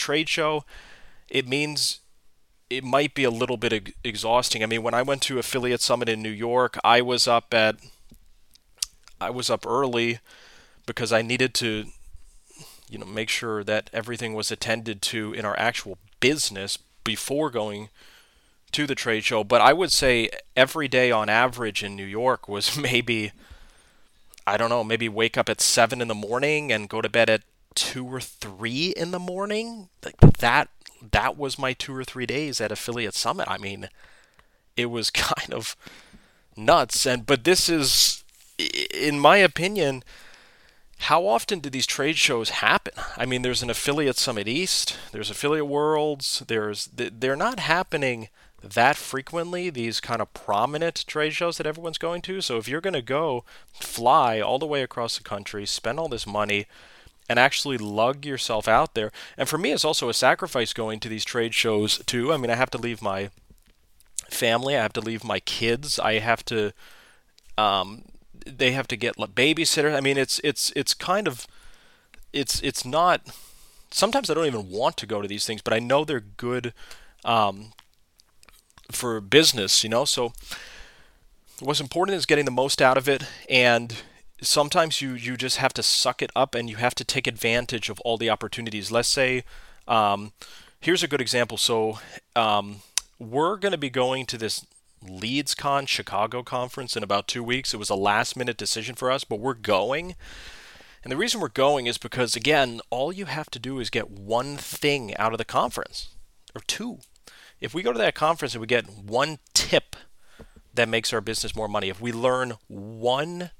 trade 0.00 0.28
show. 0.28 0.64
It 1.28 1.46
means 1.46 2.00
it 2.68 2.84
might 2.84 3.14
be 3.14 3.24
a 3.24 3.30
little 3.30 3.56
bit 3.56 3.94
exhausting. 4.04 4.62
I 4.62 4.66
mean, 4.66 4.82
when 4.82 4.94
I 4.94 5.02
went 5.02 5.22
to 5.22 5.38
Affiliate 5.38 5.80
Summit 5.80 6.08
in 6.08 6.22
New 6.22 6.30
York, 6.30 6.78
I 6.82 7.02
was 7.02 7.28
up 7.28 7.52
at 7.52 7.76
I 9.20 9.30
was 9.30 9.50
up 9.50 9.66
early 9.66 10.18
because 10.86 11.12
I 11.12 11.22
needed 11.22 11.52
to 11.54 11.86
you 12.88 12.98
know 12.98 13.06
make 13.06 13.28
sure 13.28 13.62
that 13.64 13.90
everything 13.92 14.34
was 14.34 14.50
attended 14.50 15.02
to 15.02 15.32
in 15.34 15.44
our 15.44 15.58
actual 15.58 15.98
business 16.20 16.78
before 17.04 17.50
going 17.50 17.88
to 18.72 18.86
the 18.86 18.94
trade 18.94 19.24
show. 19.24 19.44
But 19.44 19.60
I 19.60 19.72
would 19.72 19.92
say 19.92 20.30
every 20.56 20.88
day 20.88 21.10
on 21.10 21.28
average 21.28 21.82
in 21.82 21.96
New 21.96 22.04
York 22.04 22.48
was 22.48 22.76
maybe 22.90 23.32
I 24.46 24.56
don't 24.56 24.70
know, 24.70 24.82
maybe 24.82 25.08
wake 25.08 25.36
up 25.36 25.48
at 25.48 25.60
seven 25.60 26.00
in 26.00 26.08
the 26.08 26.14
morning 26.14 26.72
and 26.72 26.88
go 26.88 27.00
to 27.00 27.08
bed 27.08 27.30
at 27.30 27.42
two 27.74 28.06
or 28.06 28.20
three 28.20 28.92
in 28.96 29.10
the 29.10 29.18
morning. 29.18 29.88
Like 30.04 30.18
that 30.38 30.68
that 31.12 31.36
was 31.36 31.58
my 31.58 31.72
two 31.72 31.94
or 31.94 32.04
three 32.04 32.26
days 32.26 32.60
at 32.60 32.72
Affiliate 32.72 33.14
Summit. 33.14 33.48
I 33.48 33.58
mean, 33.58 33.88
it 34.76 34.86
was 34.86 35.10
kind 35.10 35.52
of 35.52 35.76
nuts. 36.56 37.06
And 37.06 37.26
but 37.26 37.44
this 37.44 37.68
is, 37.68 38.24
in 38.58 39.18
my 39.18 39.38
opinion, 39.38 40.02
how 41.04 41.26
often 41.26 41.60
do 41.60 41.70
these 41.70 41.86
trade 41.86 42.18
shows 42.18 42.50
happen? 42.50 42.92
I 43.16 43.24
mean, 43.24 43.42
there's 43.42 43.62
an 43.62 43.70
affiliate 43.70 44.18
summit 44.18 44.46
east, 44.46 44.98
there's 45.12 45.30
affiliate 45.30 45.66
worlds, 45.66 46.42
there's 46.46 46.90
they're 46.92 47.36
not 47.36 47.58
happening 47.58 48.28
that 48.62 48.96
frequently 48.96 49.70
these 49.70 50.00
kind 50.00 50.20
of 50.20 50.34
prominent 50.34 51.06
trade 51.06 51.32
shows 51.32 51.56
that 51.56 51.66
everyone's 51.66 51.96
going 51.96 52.20
to. 52.22 52.42
So 52.42 52.58
if 52.58 52.68
you're 52.68 52.82
going 52.82 52.92
to 52.92 53.00
go 53.00 53.44
fly 53.72 54.40
all 54.40 54.58
the 54.58 54.66
way 54.66 54.82
across 54.82 55.16
the 55.16 55.24
country, 55.24 55.64
spend 55.64 55.98
all 55.98 56.08
this 56.08 56.26
money 56.26 56.66
and 57.30 57.38
actually 57.38 57.78
lug 57.78 58.26
yourself 58.26 58.66
out 58.66 58.94
there. 58.94 59.12
And 59.38 59.48
for 59.48 59.56
me 59.56 59.70
it's 59.70 59.84
also 59.84 60.08
a 60.08 60.14
sacrifice 60.14 60.72
going 60.72 60.98
to 60.98 61.08
these 61.08 61.24
trade 61.24 61.54
shows 61.54 61.98
too. 62.04 62.32
I 62.32 62.36
mean, 62.36 62.50
I 62.50 62.56
have 62.56 62.70
to 62.72 62.78
leave 62.78 63.00
my 63.00 63.30
family, 64.28 64.76
I 64.76 64.82
have 64.82 64.92
to 64.94 65.00
leave 65.00 65.22
my 65.22 65.38
kids, 65.38 66.00
I 66.00 66.18
have 66.18 66.44
to 66.46 66.72
um, 67.56 68.02
they 68.44 68.72
have 68.72 68.88
to 68.88 68.96
get 68.96 69.16
babysitters. 69.16 69.94
I 69.96 70.00
mean, 70.00 70.18
it's 70.18 70.40
it's 70.42 70.72
it's 70.74 70.92
kind 70.92 71.28
of 71.28 71.46
it's 72.32 72.60
it's 72.62 72.84
not. 72.84 73.20
Sometimes 73.92 74.28
I 74.28 74.34
don't 74.34 74.46
even 74.46 74.68
want 74.68 74.96
to 74.98 75.06
go 75.06 75.22
to 75.22 75.28
these 75.28 75.46
things, 75.46 75.62
but 75.62 75.72
I 75.72 75.78
know 75.78 76.04
they're 76.04 76.20
good 76.20 76.72
um, 77.24 77.72
for 78.90 79.20
business. 79.20 79.84
You 79.84 79.90
know, 79.90 80.04
so 80.04 80.32
what's 81.60 81.80
important 81.80 82.16
is 82.16 82.26
getting 82.26 82.44
the 82.44 82.50
most 82.50 82.82
out 82.82 82.98
of 82.98 83.08
it, 83.08 83.22
and 83.48 83.94
sometimes 84.40 85.00
you 85.00 85.14
you 85.14 85.36
just 85.36 85.58
have 85.58 85.72
to 85.74 85.82
suck 85.82 86.22
it 86.22 86.30
up, 86.34 86.54
and 86.54 86.68
you 86.68 86.76
have 86.76 86.94
to 86.96 87.04
take 87.04 87.26
advantage 87.26 87.88
of 87.88 88.00
all 88.00 88.16
the 88.16 88.30
opportunities. 88.30 88.90
Let's 88.90 89.08
say. 89.08 89.44
Um, 89.88 90.32
here's 90.80 91.02
a 91.02 91.08
good 91.08 91.20
example. 91.20 91.58
So, 91.58 91.98
um, 92.36 92.82
we're 93.18 93.56
going 93.56 93.72
to 93.72 93.78
be 93.78 93.90
going 93.90 94.24
to 94.26 94.38
this 94.38 94.64
LeadsCon 95.04 95.88
Chicago 95.88 96.42
conference 96.42 96.96
in 96.96 97.02
about 97.02 97.26
two 97.26 97.42
weeks. 97.42 97.74
It 97.74 97.78
was 97.78 97.90
a 97.90 97.94
last 97.94 98.36
minute 98.36 98.56
decision 98.56 98.94
for 98.94 99.10
us, 99.10 99.24
but 99.24 99.40
we're 99.40 99.54
going. 99.54 100.14
And 101.02 101.10
the 101.10 101.16
reason 101.16 101.40
we're 101.40 101.48
going 101.48 101.86
is 101.86 101.96
because, 101.96 102.36
again, 102.36 102.80
all 102.90 103.12
you 103.12 103.24
have 103.24 103.50
to 103.50 103.58
do 103.58 103.80
is 103.80 103.88
get 103.88 104.10
one 104.10 104.56
thing 104.56 105.16
out 105.16 105.32
of 105.32 105.38
the 105.38 105.44
conference, 105.44 106.08
or 106.54 106.60
two. 106.66 106.98
If 107.60 107.74
we 107.74 107.82
go 107.82 107.92
to 107.92 107.98
that 107.98 108.14
conference 108.14 108.54
and 108.54 108.60
we 108.60 108.66
get 108.66 108.88
one 108.88 109.38
tip 109.54 109.96
that 110.74 110.88
makes 110.88 111.12
our 111.12 111.20
business 111.20 111.56
more 111.56 111.68
money, 111.68 111.88
if 111.88 112.00
we 112.00 112.12
learn 112.12 112.54
one 112.68 113.50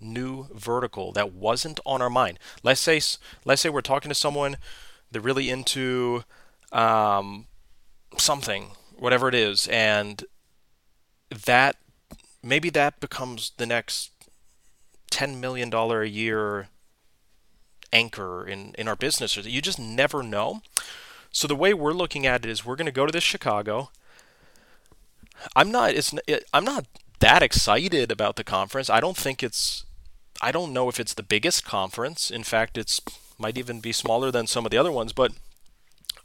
new 0.00 0.46
vertical 0.54 1.12
that 1.12 1.32
wasn't 1.32 1.80
on 1.84 2.02
our 2.02 2.10
mind, 2.10 2.38
let's 2.62 2.80
say, 2.80 3.00
let's 3.44 3.62
say 3.62 3.68
we're 3.68 3.80
talking 3.80 4.08
to 4.08 4.14
someone, 4.14 4.56
they're 5.10 5.22
really 5.22 5.50
into 5.50 6.24
um, 6.72 7.46
something, 8.18 8.72
whatever 8.96 9.28
it 9.28 9.34
is, 9.34 9.68
and 9.68 10.24
that 11.46 11.76
maybe 12.42 12.70
that 12.70 13.00
becomes 13.00 13.52
the 13.56 13.66
next 13.66 14.10
ten 15.10 15.40
million 15.40 15.70
dollar 15.70 16.02
a 16.02 16.08
year 16.08 16.68
anchor 17.92 18.46
in 18.46 18.74
in 18.76 18.88
our 18.88 18.96
business. 18.96 19.36
You 19.36 19.62
just 19.62 19.78
never 19.78 20.22
know. 20.22 20.62
So 21.30 21.48
the 21.48 21.56
way 21.56 21.74
we're 21.74 21.92
looking 21.92 22.26
at 22.26 22.44
it 22.44 22.50
is 22.50 22.64
we're 22.64 22.76
going 22.76 22.86
to 22.86 22.92
go 22.92 23.06
to 23.06 23.12
this 23.12 23.24
Chicago. 23.24 23.90
I'm 25.56 25.70
not 25.70 25.90
it's 25.94 26.14
I'm 26.52 26.64
not 26.64 26.86
that 27.20 27.42
excited 27.42 28.10
about 28.10 28.36
the 28.36 28.44
conference. 28.44 28.90
I 28.90 29.00
don't 29.00 29.16
think 29.16 29.42
it's 29.42 29.84
I 30.42 30.52
don't 30.52 30.72
know 30.72 30.88
if 30.88 30.98
it's 30.98 31.14
the 31.14 31.22
biggest 31.22 31.64
conference. 31.64 32.30
In 32.30 32.44
fact, 32.44 32.76
it's 32.76 33.00
might 33.38 33.58
even 33.58 33.80
be 33.80 33.92
smaller 33.92 34.30
than 34.30 34.46
some 34.46 34.64
of 34.64 34.70
the 34.70 34.78
other 34.78 34.92
ones, 34.92 35.12
but 35.12 35.32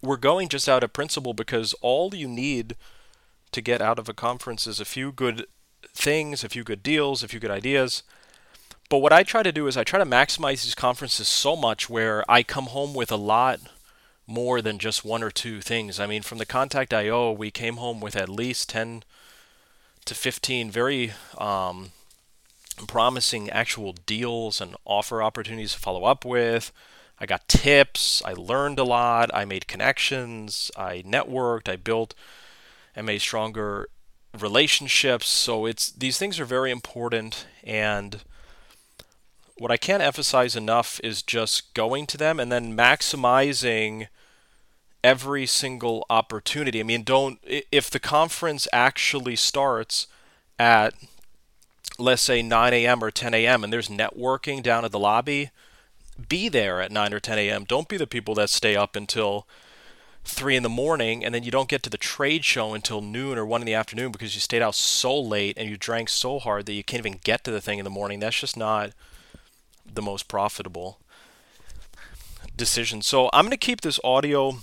we're 0.01 0.17
going 0.17 0.47
just 0.49 0.69
out 0.69 0.83
of 0.83 0.93
principle 0.93 1.33
because 1.33 1.73
all 1.81 2.13
you 2.13 2.27
need 2.27 2.75
to 3.51 3.61
get 3.61 3.81
out 3.81 3.99
of 3.99 4.07
a 4.07 4.13
conference 4.13 4.67
is 4.67 4.79
a 4.79 4.85
few 4.85 5.11
good 5.11 5.45
things, 5.93 6.43
a 6.43 6.49
few 6.49 6.63
good 6.63 6.83
deals, 6.83 7.23
a 7.23 7.27
few 7.27 7.39
good 7.39 7.51
ideas. 7.51 8.03
But 8.89 8.99
what 8.99 9.13
I 9.13 9.23
try 9.23 9.43
to 9.43 9.51
do 9.51 9.67
is 9.67 9.77
I 9.77 9.83
try 9.83 9.99
to 9.99 10.05
maximize 10.05 10.63
these 10.63 10.75
conferences 10.75 11.27
so 11.27 11.55
much 11.55 11.89
where 11.89 12.29
I 12.29 12.41
come 12.43 12.67
home 12.67 12.93
with 12.93 13.11
a 13.11 13.17
lot 13.17 13.59
more 14.25 14.61
than 14.61 14.79
just 14.79 15.05
one 15.05 15.23
or 15.23 15.31
two 15.31 15.61
things. 15.61 15.99
I 15.99 16.07
mean, 16.07 16.21
from 16.21 16.37
the 16.37 16.45
Contact 16.45 16.93
IO, 16.93 17.31
we 17.31 17.51
came 17.51 17.77
home 17.77 17.99
with 17.99 18.15
at 18.15 18.29
least 18.29 18.69
10 18.69 19.03
to 20.09 20.15
15 20.15 20.69
very 20.69 21.13
um, 21.37 21.91
promising 22.87 23.49
actual 23.49 23.93
deals 23.93 24.59
and 24.59 24.75
offer 24.83 25.23
opportunities 25.23 25.73
to 25.73 25.79
follow 25.79 26.03
up 26.03 26.25
with. 26.25 26.71
I 27.19 27.25
got 27.25 27.47
tips, 27.47 28.21
I 28.25 28.33
learned 28.33 28.79
a 28.79 28.83
lot, 28.83 29.29
I 29.33 29.45
made 29.45 29.67
connections, 29.67 30.71
I 30.75 31.03
networked, 31.05 31.69
I 31.69 31.75
built 31.75 32.15
and 32.95 33.05
made 33.05 33.21
stronger 33.21 33.89
relationships. 34.37 35.27
So 35.27 35.65
it's 35.65 35.91
these 35.91 36.17
things 36.17 36.39
are 36.39 36.45
very 36.45 36.71
important 36.71 37.45
and 37.63 38.21
what 39.57 39.71
I 39.71 39.77
can't 39.77 40.01
emphasize 40.01 40.55
enough 40.55 40.99
is 41.03 41.21
just 41.21 41.73
going 41.73 42.07
to 42.07 42.17
them 42.17 42.39
and 42.39 42.51
then 42.51 42.75
maximizing 42.75 44.07
every 45.03 45.45
single 45.45 46.05
opportunity. 46.09 46.79
I 46.79 46.83
mean, 46.83 47.03
don't 47.03 47.39
if 47.43 47.89
the 47.89 47.99
conference 47.99 48.67
actually 48.73 49.35
starts 49.35 50.07
at 50.57 50.93
let's 51.97 52.21
say 52.21 52.41
9 52.41 52.73
a.m. 52.73 53.03
or 53.03 53.11
10 53.11 53.33
a.m. 53.33 53.63
and 53.63 53.73
there's 53.73 53.89
networking 53.89 54.63
down 54.63 54.85
at 54.85 54.91
the 54.91 54.99
lobby, 54.99 55.51
be 56.27 56.49
there 56.49 56.81
at 56.81 56.91
9 56.91 57.13
or 57.13 57.19
10 57.19 57.37
a.m. 57.37 57.65
Don't 57.65 57.89
be 57.89 57.97
the 57.97 58.07
people 58.07 58.35
that 58.35 58.49
stay 58.49 58.75
up 58.75 58.95
until 58.95 59.45
three 60.23 60.55
in 60.55 60.63
the 60.63 60.69
morning 60.69 61.23
and 61.23 61.33
then 61.33 61.43
you 61.43 61.51
don't 61.51 61.69
get 61.69 61.81
to 61.83 61.89
the 61.89 61.97
trade 61.97 62.45
show 62.45 62.73
until 62.73 63.01
noon 63.01 63.37
or 63.37 63.45
one 63.45 63.61
in 63.61 63.65
the 63.65 63.73
afternoon 63.73 64.11
because 64.11 64.35
you 64.35 64.41
stayed 64.41 64.61
out 64.61 64.75
so 64.75 65.19
late 65.19 65.57
and 65.57 65.69
you 65.69 65.77
drank 65.77 66.09
so 66.09 66.39
hard 66.39 66.65
that 66.65 66.73
you 66.73 66.83
can't 66.83 67.05
even 67.05 67.19
get 67.23 67.43
to 67.43 67.51
the 67.51 67.61
thing 67.61 67.79
in 67.79 67.85
the 67.85 67.89
morning 67.89 68.19
that's 68.19 68.39
just 68.39 68.57
not 68.57 68.91
the 69.91 70.01
most 70.01 70.27
profitable 70.27 70.99
decision 72.55 73.01
so 73.01 73.29
i'm 73.33 73.45
going 73.45 73.51
to 73.51 73.57
keep 73.57 73.81
this 73.81 73.99
audio 74.03 74.57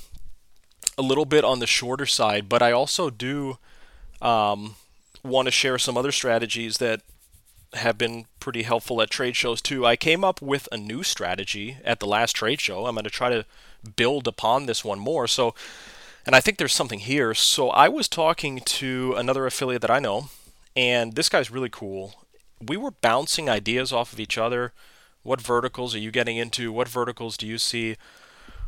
a 0.98 1.02
little 1.02 1.24
bit 1.24 1.44
on 1.44 1.58
the 1.58 1.66
shorter 1.66 2.06
side 2.06 2.48
but 2.48 2.62
i 2.62 2.72
also 2.72 3.10
do 3.10 3.58
um, 4.22 4.76
want 5.22 5.46
to 5.46 5.52
share 5.52 5.78
some 5.78 5.96
other 5.96 6.12
strategies 6.12 6.78
that 6.78 7.02
have 7.74 7.98
been 7.98 8.24
pretty 8.40 8.62
helpful 8.62 9.02
at 9.02 9.10
trade 9.10 9.36
shows 9.36 9.60
too 9.60 9.84
i 9.84 9.96
came 9.96 10.24
up 10.24 10.40
with 10.40 10.68
a 10.72 10.76
new 10.76 11.02
strategy 11.02 11.76
at 11.84 12.00
the 12.00 12.06
last 12.06 12.32
trade 12.32 12.60
show 12.60 12.86
i'm 12.86 12.94
going 12.94 13.04
to 13.04 13.10
try 13.10 13.28
to 13.28 13.44
build 13.94 14.26
upon 14.26 14.66
this 14.66 14.84
one 14.84 14.98
more. 14.98 15.26
So, 15.26 15.54
and 16.24 16.34
I 16.34 16.40
think 16.40 16.58
there's 16.58 16.74
something 16.74 16.98
here. 16.98 17.34
So 17.34 17.70
I 17.70 17.88
was 17.88 18.08
talking 18.08 18.60
to 18.60 19.14
another 19.16 19.46
affiliate 19.46 19.82
that 19.82 19.90
I 19.90 20.00
know, 20.00 20.28
and 20.74 21.14
this 21.14 21.28
guy's 21.28 21.50
really 21.50 21.70
cool. 21.70 22.14
We 22.60 22.76
were 22.76 22.90
bouncing 22.90 23.48
ideas 23.48 23.92
off 23.92 24.12
of 24.12 24.20
each 24.20 24.38
other. 24.38 24.72
What 25.22 25.40
verticals 25.40 25.94
are 25.94 26.00
you 26.00 26.10
getting 26.10 26.36
into? 26.36 26.72
What 26.72 26.88
verticals 26.88 27.36
do 27.36 27.46
you 27.46 27.58
see 27.58 27.96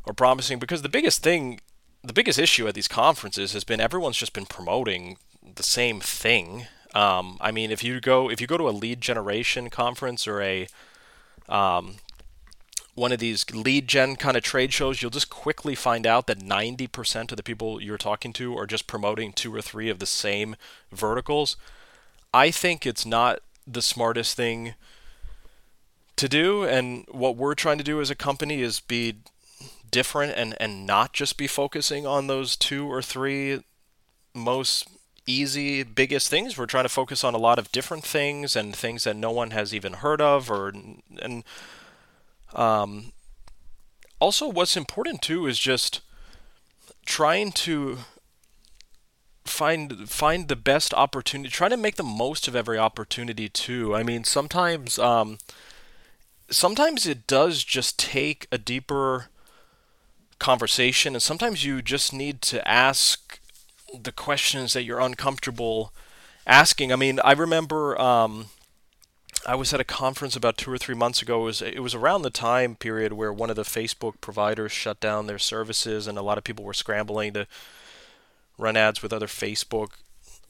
or 0.05 0.13
promising? 0.13 0.59
Because 0.59 0.83
the 0.83 0.89
biggest 0.89 1.23
thing, 1.23 1.61
the 2.03 2.13
biggest 2.13 2.39
issue 2.39 2.69
at 2.69 2.75
these 2.75 2.89
conferences 2.89 3.53
has 3.53 3.65
been 3.65 3.81
everyone's 3.81 4.17
just 4.17 4.33
been 4.33 4.47
promoting 4.47 5.17
the 5.57 5.63
same 5.63 6.01
thing. 6.01 6.67
Um, 6.95 7.37
I 7.41 7.51
mean, 7.51 7.71
if 7.71 7.85
you 7.85 8.01
go 8.01 8.31
if 8.31 8.41
you 8.41 8.47
go 8.47 8.57
to 8.57 8.69
a 8.69 8.71
lead 8.71 9.01
generation 9.01 9.71
conference 9.71 10.27
or 10.27 10.41
a 10.41 10.69
um, 11.49 11.97
one 12.95 13.13
of 13.13 13.21
these 13.21 13.49
lead 13.51 13.89
gen 13.89 14.17
kind 14.17 14.37
of 14.37 14.43
trade 14.43 14.73
shows, 14.73 15.01
you'll 15.01 15.11
just 15.11 15.31
quickly 15.31 15.75
find 15.75 16.07
out 16.07 16.27
that 16.27 16.41
90% 16.41 17.31
of 17.31 17.37
the 17.37 17.43
people 17.43 17.81
you're 17.81 17.97
talking 17.97 18.33
to 18.35 18.59
are 18.59 18.67
just 18.67 18.87
promoting 18.87 19.33
two 19.33 19.55
or 19.55 19.63
three 19.63 19.89
of 19.89 20.01
the 20.01 20.07
same 20.07 20.57
verticals. 20.93 21.57
I 22.35 22.51
think 22.51 22.85
it's 22.85 23.07
not 23.07 23.39
the 23.67 23.83
smartest 23.83 24.37
thing 24.37 24.75
to 26.17 26.29
do. 26.29 26.65
And 26.65 27.07
what 27.11 27.37
we're 27.37 27.55
trying 27.55 27.79
to 27.79 27.85
do 27.85 28.01
as 28.01 28.11
a 28.11 28.15
company 28.15 28.61
is 28.61 28.81
be 28.81 29.17
different 29.91 30.35
and, 30.37 30.55
and 30.61 30.87
not 30.87 31.13
just 31.13 31.37
be 31.37 31.47
focusing 31.47 32.07
on 32.07 32.27
those 32.27 32.57
two 32.57 32.87
or 32.87 33.03
three 33.03 33.63
most 34.35 34.89
easy, 35.27 35.83
biggest 35.83 36.31
things. 36.31 36.57
We're 36.57 36.67
trying 36.67 36.85
to 36.85 36.89
focus 36.89 37.25
on 37.25 37.35
a 37.35 37.39
lot 37.39 37.59
of 37.59 37.73
different 37.73 38.05
things 38.05 38.57
and 38.57 38.75
things 38.75 39.05
that 39.05 39.17
no 39.17 39.31
one 39.31 39.51
has 39.51 39.75
even 39.75 39.95
heard 39.95 40.21
of 40.21 40.51
or 40.51 40.69
and 40.69 41.45
um, 42.55 43.13
also, 44.21 44.49
what's 44.49 44.77
important 44.77 45.23
too 45.23 45.47
is 45.47 45.59
just 45.59 46.01
trying 47.07 47.53
to 47.53 47.99
find 49.45 50.09
find 50.09 50.49
the 50.49 50.57
best 50.57 50.93
opportunity. 50.93 51.51
trying 51.51 51.71
to 51.71 51.77
make 51.77 51.97
the 51.97 52.03
most 52.03 52.49
of 52.49 52.57
every 52.57 52.79
opportunity 52.79 53.49
too. 53.49 53.95
I 53.95 54.03
mean, 54.03 54.25
sometimes 54.25 54.99
um, 54.99 55.39
sometimes 56.51 57.07
it 57.07 57.27
does 57.27 57.63
just 57.63 57.99
take 57.99 58.47
a 58.51 58.59
deeper 58.59 59.27
conversation, 60.39 61.15
and 61.15 61.23
sometimes 61.23 61.65
you 61.65 61.83
just 61.83 62.13
need 62.13 62.43
to 62.43 62.67
ask 62.67 63.41
the 63.99 64.13
questions 64.13 64.73
that 64.73 64.85
you're 64.85 65.01
uncomfortable 65.01 65.93
asking. 66.47 66.93
I 66.93 66.97
mean, 66.97 67.21
I 67.25 67.33
remember. 67.33 68.01
Um, 68.01 68.47
I 69.47 69.55
was 69.55 69.73
at 69.73 69.81
a 69.81 69.85
conference 69.85 70.35
about 70.37 70.59
two 70.59 70.71
or 70.71 70.79
three 70.79 70.97
months 70.97 71.23
ago. 71.23 71.43
It 71.43 71.45
was, 71.45 71.63
it 71.63 71.83
was 71.83 71.95
around 71.95 72.23
the 72.23 72.31
time 72.31 72.75
period 72.75 73.13
where 73.13 73.33
one 73.33 73.51
of 73.51 73.57
the 73.57 73.63
Facebook 73.63 74.21
providers 74.21 74.73
shut 74.73 75.01
down 75.01 75.27
their 75.27 75.39
services, 75.39 76.07
and 76.07 76.19
a 76.19 76.23
lot 76.23 76.39
of 76.39 76.45
people 76.45 76.65
were 76.65 76.75
scrambling 76.75 77.35
to 77.35 77.47
run 78.59 78.77
ads 78.77 79.01
with 79.03 79.13
other 79.13 79.29
Facebook 79.29 79.91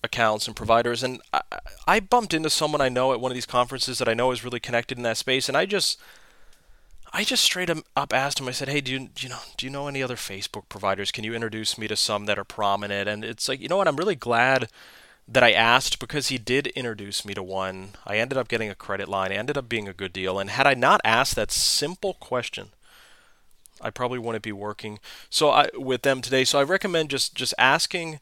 accounts 0.03 0.46
and 0.46 0.57
providers. 0.57 1.03
And 1.03 1.20
I, 1.33 1.42
I 1.87 2.01
bumped 2.01 2.33
into 2.33 2.51
someone 2.51 2.81
I 2.81 2.88
know 2.88 3.12
at 3.12 3.20
one 3.20 3.31
of 3.31 3.35
these 3.35 3.46
conferences 3.46 3.98
that 3.98 4.09
I 4.09 4.14
know 4.14 4.33
is 4.33 4.42
really 4.42 4.61
connected 4.61 4.96
in 4.96 5.05
that 5.05 5.18
space, 5.18 5.48
and 5.48 5.57
I 5.57 5.66
just 5.66 6.01
I 7.12 7.25
just 7.25 7.42
straight 7.42 7.71
up 7.71 8.12
asked 8.12 8.40
him. 8.40 8.49
I 8.49 8.53
said, 8.53 8.68
"Hey, 8.68 8.81
do 8.81 8.92
you, 8.92 8.99
do 9.09 9.27
you 9.27 9.29
know 9.29 9.40
do 9.57 9.66
you 9.66 9.71
know 9.71 9.88
any 9.88 10.03
other 10.03 10.16
Facebook 10.16 10.68
providers? 10.68 11.11
Can 11.11 11.25
you 11.25 11.35
introduce 11.35 11.79
me 11.79 11.88
to 11.88 11.97
some 11.97 12.27
that 12.27 12.38
are 12.38 12.44
prominent?" 12.44 13.09
And 13.09 13.25
it's 13.25 13.49
like, 13.49 13.61
you 13.61 13.68
know 13.68 13.77
what? 13.77 13.88
I'm 13.88 13.97
really 13.97 14.14
glad 14.14 14.68
that 15.27 15.42
I 15.42 15.53
asked 15.53 15.99
because 15.99 16.29
he 16.29 16.38
did 16.38 16.68
introduce 16.68 17.25
me 17.25 17.35
to 17.35 17.42
one. 17.42 17.90
I 18.07 18.16
ended 18.16 18.38
up 18.38 18.49
getting 18.49 18.71
a 18.71 18.75
credit 18.75 19.09
line. 19.09 19.31
Ended 19.31 19.59
up 19.59 19.68
being 19.68 19.88
a 19.88 19.92
good 19.92 20.12
deal. 20.12 20.38
And 20.38 20.51
had 20.51 20.66
I 20.66 20.75
not 20.75 21.01
asked 21.05 21.37
that 21.37 21.51
simple 21.51 22.14
question, 22.14 22.71
I 23.81 23.90
probably 23.90 24.18
wouldn't 24.18 24.42
be 24.42 24.53
working 24.53 24.99
so 25.29 25.51
I, 25.51 25.68
with 25.75 26.03
them 26.03 26.23
today. 26.23 26.44
So 26.44 26.59
I 26.59 26.62
recommend 26.62 27.11
just 27.11 27.35
just 27.35 27.55
asking 27.59 28.21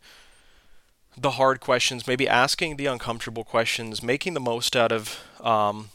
the 1.17 1.33
hard 1.33 1.61
questions, 1.61 2.07
maybe 2.07 2.29
asking 2.29 2.77
the 2.77 2.87
uncomfortable 2.87 3.45
questions, 3.45 4.03
making 4.03 4.35
the 4.35 4.41
most 4.41 4.77
out 4.77 4.93
of 4.93 5.23
um, 5.41 5.91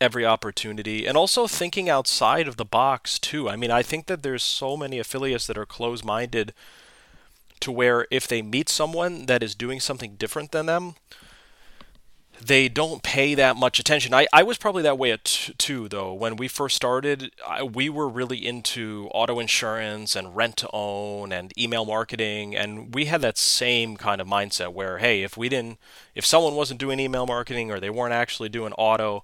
every 0.00 0.24
opportunity, 0.24 1.06
and 1.06 1.16
also 1.16 1.46
thinking 1.46 1.88
outside 1.88 2.48
of 2.48 2.56
the 2.56 2.64
box 2.64 3.18
too. 3.18 3.48
I 3.48 3.56
mean, 3.56 3.70
I 3.70 3.82
think 3.82 4.06
that 4.06 4.22
there's 4.22 4.42
so 4.42 4.76
many 4.76 4.98
affiliates 4.98 5.46
that 5.46 5.58
are 5.58 5.66
closed-minded 5.66 6.54
to 7.60 7.70
where 7.70 8.06
if 8.10 8.26
they 8.26 8.40
meet 8.40 8.68
someone 8.70 9.26
that 9.26 9.42
is 9.42 9.54
doing 9.54 9.80
something 9.80 10.14
different 10.16 10.52
than 10.52 10.66
them, 10.66 10.94
they 12.42 12.70
don't 12.70 13.02
pay 13.02 13.34
that 13.34 13.54
much 13.54 13.78
attention. 13.78 14.14
I, 14.14 14.26
I 14.32 14.42
was 14.42 14.56
probably 14.56 14.82
that 14.84 14.96
way 14.96 15.14
t- 15.22 15.52
too, 15.58 15.88
though. 15.88 16.14
When 16.14 16.36
we 16.36 16.48
first 16.48 16.74
started, 16.74 17.32
I, 17.46 17.62
we 17.62 17.90
were 17.90 18.08
really 18.08 18.46
into 18.46 19.10
auto 19.12 19.38
insurance 19.38 20.16
and 20.16 20.34
rent 20.34 20.56
to 20.58 20.70
own 20.72 21.32
and 21.32 21.52
email 21.58 21.84
marketing, 21.84 22.56
and 22.56 22.94
we 22.94 23.04
had 23.04 23.20
that 23.20 23.36
same 23.36 23.98
kind 23.98 24.22
of 24.22 24.26
mindset 24.26 24.72
where, 24.72 24.96
hey, 24.96 25.22
if 25.22 25.36
we 25.36 25.50
didn't, 25.50 25.78
if 26.14 26.24
someone 26.24 26.54
wasn't 26.54 26.80
doing 26.80 26.98
email 26.98 27.26
marketing 27.26 27.70
or 27.70 27.78
they 27.78 27.90
weren't 27.90 28.14
actually 28.14 28.48
doing 28.48 28.72
auto, 28.78 29.22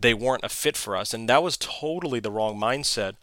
they 0.00 0.14
weren't 0.14 0.44
a 0.44 0.48
fit 0.48 0.76
for 0.76 0.96
us, 0.96 1.14
and 1.14 1.28
that 1.28 1.42
was 1.42 1.56
totally 1.56 2.20
the 2.20 2.30
wrong 2.30 2.58
mindset 2.58 3.14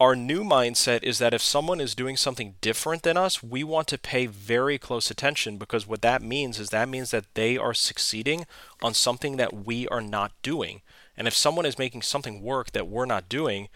our 0.00 0.14
new 0.14 0.44
mindset 0.44 1.02
is 1.02 1.18
that 1.18 1.34
if 1.34 1.42
someone 1.42 1.80
is 1.80 1.94
doing 1.94 2.16
something 2.16 2.54
different 2.60 3.02
than 3.02 3.16
us, 3.16 3.42
we 3.42 3.64
want 3.64 3.88
to 3.88 3.98
pay 3.98 4.26
very 4.26 4.78
close 4.78 5.10
attention 5.10 5.58
because 5.58 5.88
what 5.88 6.02
that 6.02 6.22
means 6.22 6.60
is 6.60 6.70
that 6.70 6.88
means 6.88 7.10
that 7.10 7.34
they 7.34 7.56
are 7.56 7.74
succeeding 7.74 8.46
on 8.80 8.94
something 8.94 9.36
that 9.38 9.66
we 9.66 9.88
are 9.88 10.00
not 10.00 10.30
doing. 10.42 10.82
And 11.16 11.26
if 11.26 11.34
someone 11.34 11.66
is 11.66 11.78
making 11.78 12.02
something 12.02 12.42
work 12.42 12.70
that 12.72 12.86
we're 12.86 13.06
not 13.06 13.28
doing, 13.28 13.68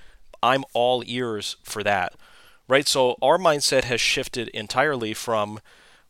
I'm 0.43 0.65
all 0.75 1.03
ears 1.05 1.57
for 1.65 1.83
that. 1.83 2.15
Right? 2.69 2.87
So 2.87 3.17
our 3.21 3.37
mindset 3.37 3.85
has 3.85 4.01
shifted 4.01 4.49
entirely 4.49 5.15
from 5.15 5.59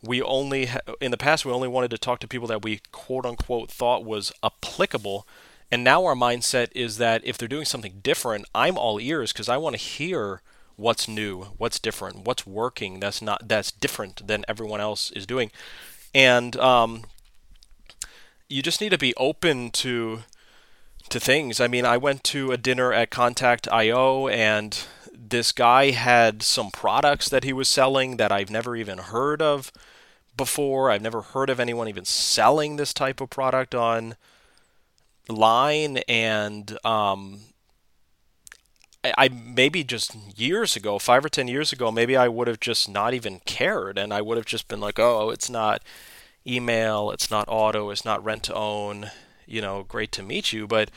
we 0.03 0.21
only 0.21 0.69
in 1.01 1.11
the 1.11 1.17
past 1.17 1.47
we 1.47 1.53
only 1.53 1.69
wanted 1.69 1.91
to 1.93 1.99
talk 1.99 2.19
to 2.21 2.29
people 2.29 2.49
that 2.49 2.63
we 2.63 2.81
quote 2.91 3.25
unquote 3.25 3.71
thought 3.71 4.05
was 4.05 4.33
applicable 4.43 5.27
and 5.73 5.83
now 5.83 6.05
our 6.05 6.15
mindset 6.15 6.69
is 6.75 6.99
that 6.99 7.25
if 7.25 7.39
they're 7.39 7.49
doing 7.49 7.65
something 7.65 8.01
different, 8.03 8.45
I'm 8.55 8.77
all 8.77 9.01
ears 9.01 9.33
because 9.33 9.49
I 9.49 9.57
want 9.57 9.75
to 9.75 9.81
hear 9.83 10.43
what's 10.77 11.09
new, 11.09 11.45
what's 11.57 11.79
different, 11.79 12.27
what's 12.27 12.47
working 12.47 13.01
that's 13.01 13.23
not 13.23 13.49
that's 13.49 13.73
different 13.73 14.27
than 14.27 14.45
everyone 14.47 14.83
else 14.83 15.11
is 15.13 15.27
doing. 15.27 15.51
And 16.15 16.57
um, 16.57 17.05
you 18.51 18.61
just 18.61 18.83
need 18.83 18.91
to 18.91 18.99
be 18.99 19.15
open 19.17 19.71
to 19.71 20.25
to 21.09 21.19
things. 21.19 21.59
I 21.59 21.69
mean, 21.69 21.87
I 21.87 21.97
went 21.97 22.23
to 22.25 22.53
a 22.53 22.59
dinner 22.59 22.93
at 22.93 23.11
Contact 23.11 23.67
IO 23.73 24.29
and 24.29 24.79
this 25.11 25.53
guy 25.53 25.93
had 25.93 26.43
some 26.43 26.71
products 26.71 27.31
that 27.31 27.45
he 27.45 27.53
was 27.55 27.69
selling 27.69 28.19
that 28.19 28.31
I've 28.31 28.51
never 28.51 28.77
even 28.77 28.99
heard 28.99 29.41
of 29.41 29.73
before. 30.37 30.91
I've 30.91 31.01
never 31.01 31.23
heard 31.23 31.49
of 31.49 31.59
anyone 31.59 31.89
even 31.89 32.05
selling 32.05 32.77
this 32.77 32.93
type 32.93 33.23
of 33.23 33.31
product 33.31 33.75
on 33.75 34.17
line 35.33 35.99
and 36.09 36.79
um, 36.85 37.41
I, 39.05 39.15
I 39.19 39.29
maybe 39.29 39.85
just 39.85 40.15
years 40.39 40.77
ago, 40.77 40.99
five 40.99 41.25
or 41.25 41.29
ten 41.29 41.49
years 41.49 41.73
ago, 41.73 41.91
maybe 41.91 42.17
I 42.17 42.29
would 42.29 42.49
have 42.49 42.61
just 42.61 42.89
not 42.89 43.15
even 43.15 43.41
cared, 43.41 43.99
and 43.99 44.13
I 44.13 44.21
would 44.21 44.37
have 44.37 44.47
just 44.47 44.69
been 44.69 44.81
like, 44.81 44.99
"Oh, 44.99 45.31
it's 45.31 45.51
not 45.51 45.83
email, 46.47 47.11
it's 47.11 47.31
not 47.31 47.49
auto, 47.49 47.91
it's 47.91 48.05
not 48.05 48.25
rent 48.25 48.45
to 48.45 48.55
own." 48.55 49.11
You 49.47 49.61
know, 49.61 49.83
great 49.83 50.13
to 50.13 50.23
meet 50.23 50.53
you, 50.53 50.67
but 50.67 50.91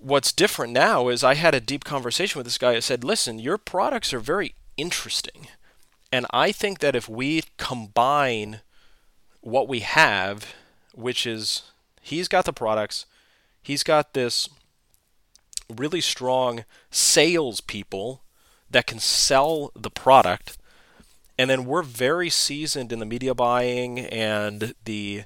what's 0.00 0.32
different 0.32 0.72
now 0.72 1.08
is 1.08 1.22
I 1.24 1.34
had 1.34 1.54
a 1.54 1.60
deep 1.60 1.84
conversation 1.84 2.38
with 2.38 2.46
this 2.46 2.58
guy. 2.58 2.72
I 2.72 2.80
said, 2.80 3.04
"Listen, 3.04 3.38
your 3.38 3.58
products 3.58 4.12
are 4.12 4.20
very 4.20 4.54
interesting, 4.76 5.48
and 6.12 6.26
I 6.30 6.52
think 6.52 6.78
that 6.80 6.96
if 6.96 7.08
we 7.08 7.42
combine 7.58 8.60
what 9.40 9.68
we 9.68 9.80
have, 9.80 10.54
which 10.94 11.26
is 11.26 11.71
He's 12.02 12.28
got 12.28 12.44
the 12.44 12.52
products. 12.52 13.06
He's 13.62 13.84
got 13.84 14.12
this 14.12 14.48
really 15.74 16.00
strong 16.00 16.64
sales 16.90 17.60
people 17.60 18.22
that 18.68 18.86
can 18.86 18.98
sell 18.98 19.70
the 19.74 19.90
product. 19.90 20.58
And 21.38 21.48
then 21.48 21.64
we're 21.64 21.82
very 21.82 22.28
seasoned 22.28 22.92
in 22.92 22.98
the 22.98 23.06
media 23.06 23.34
buying 23.34 24.00
and 24.00 24.74
the 24.84 25.24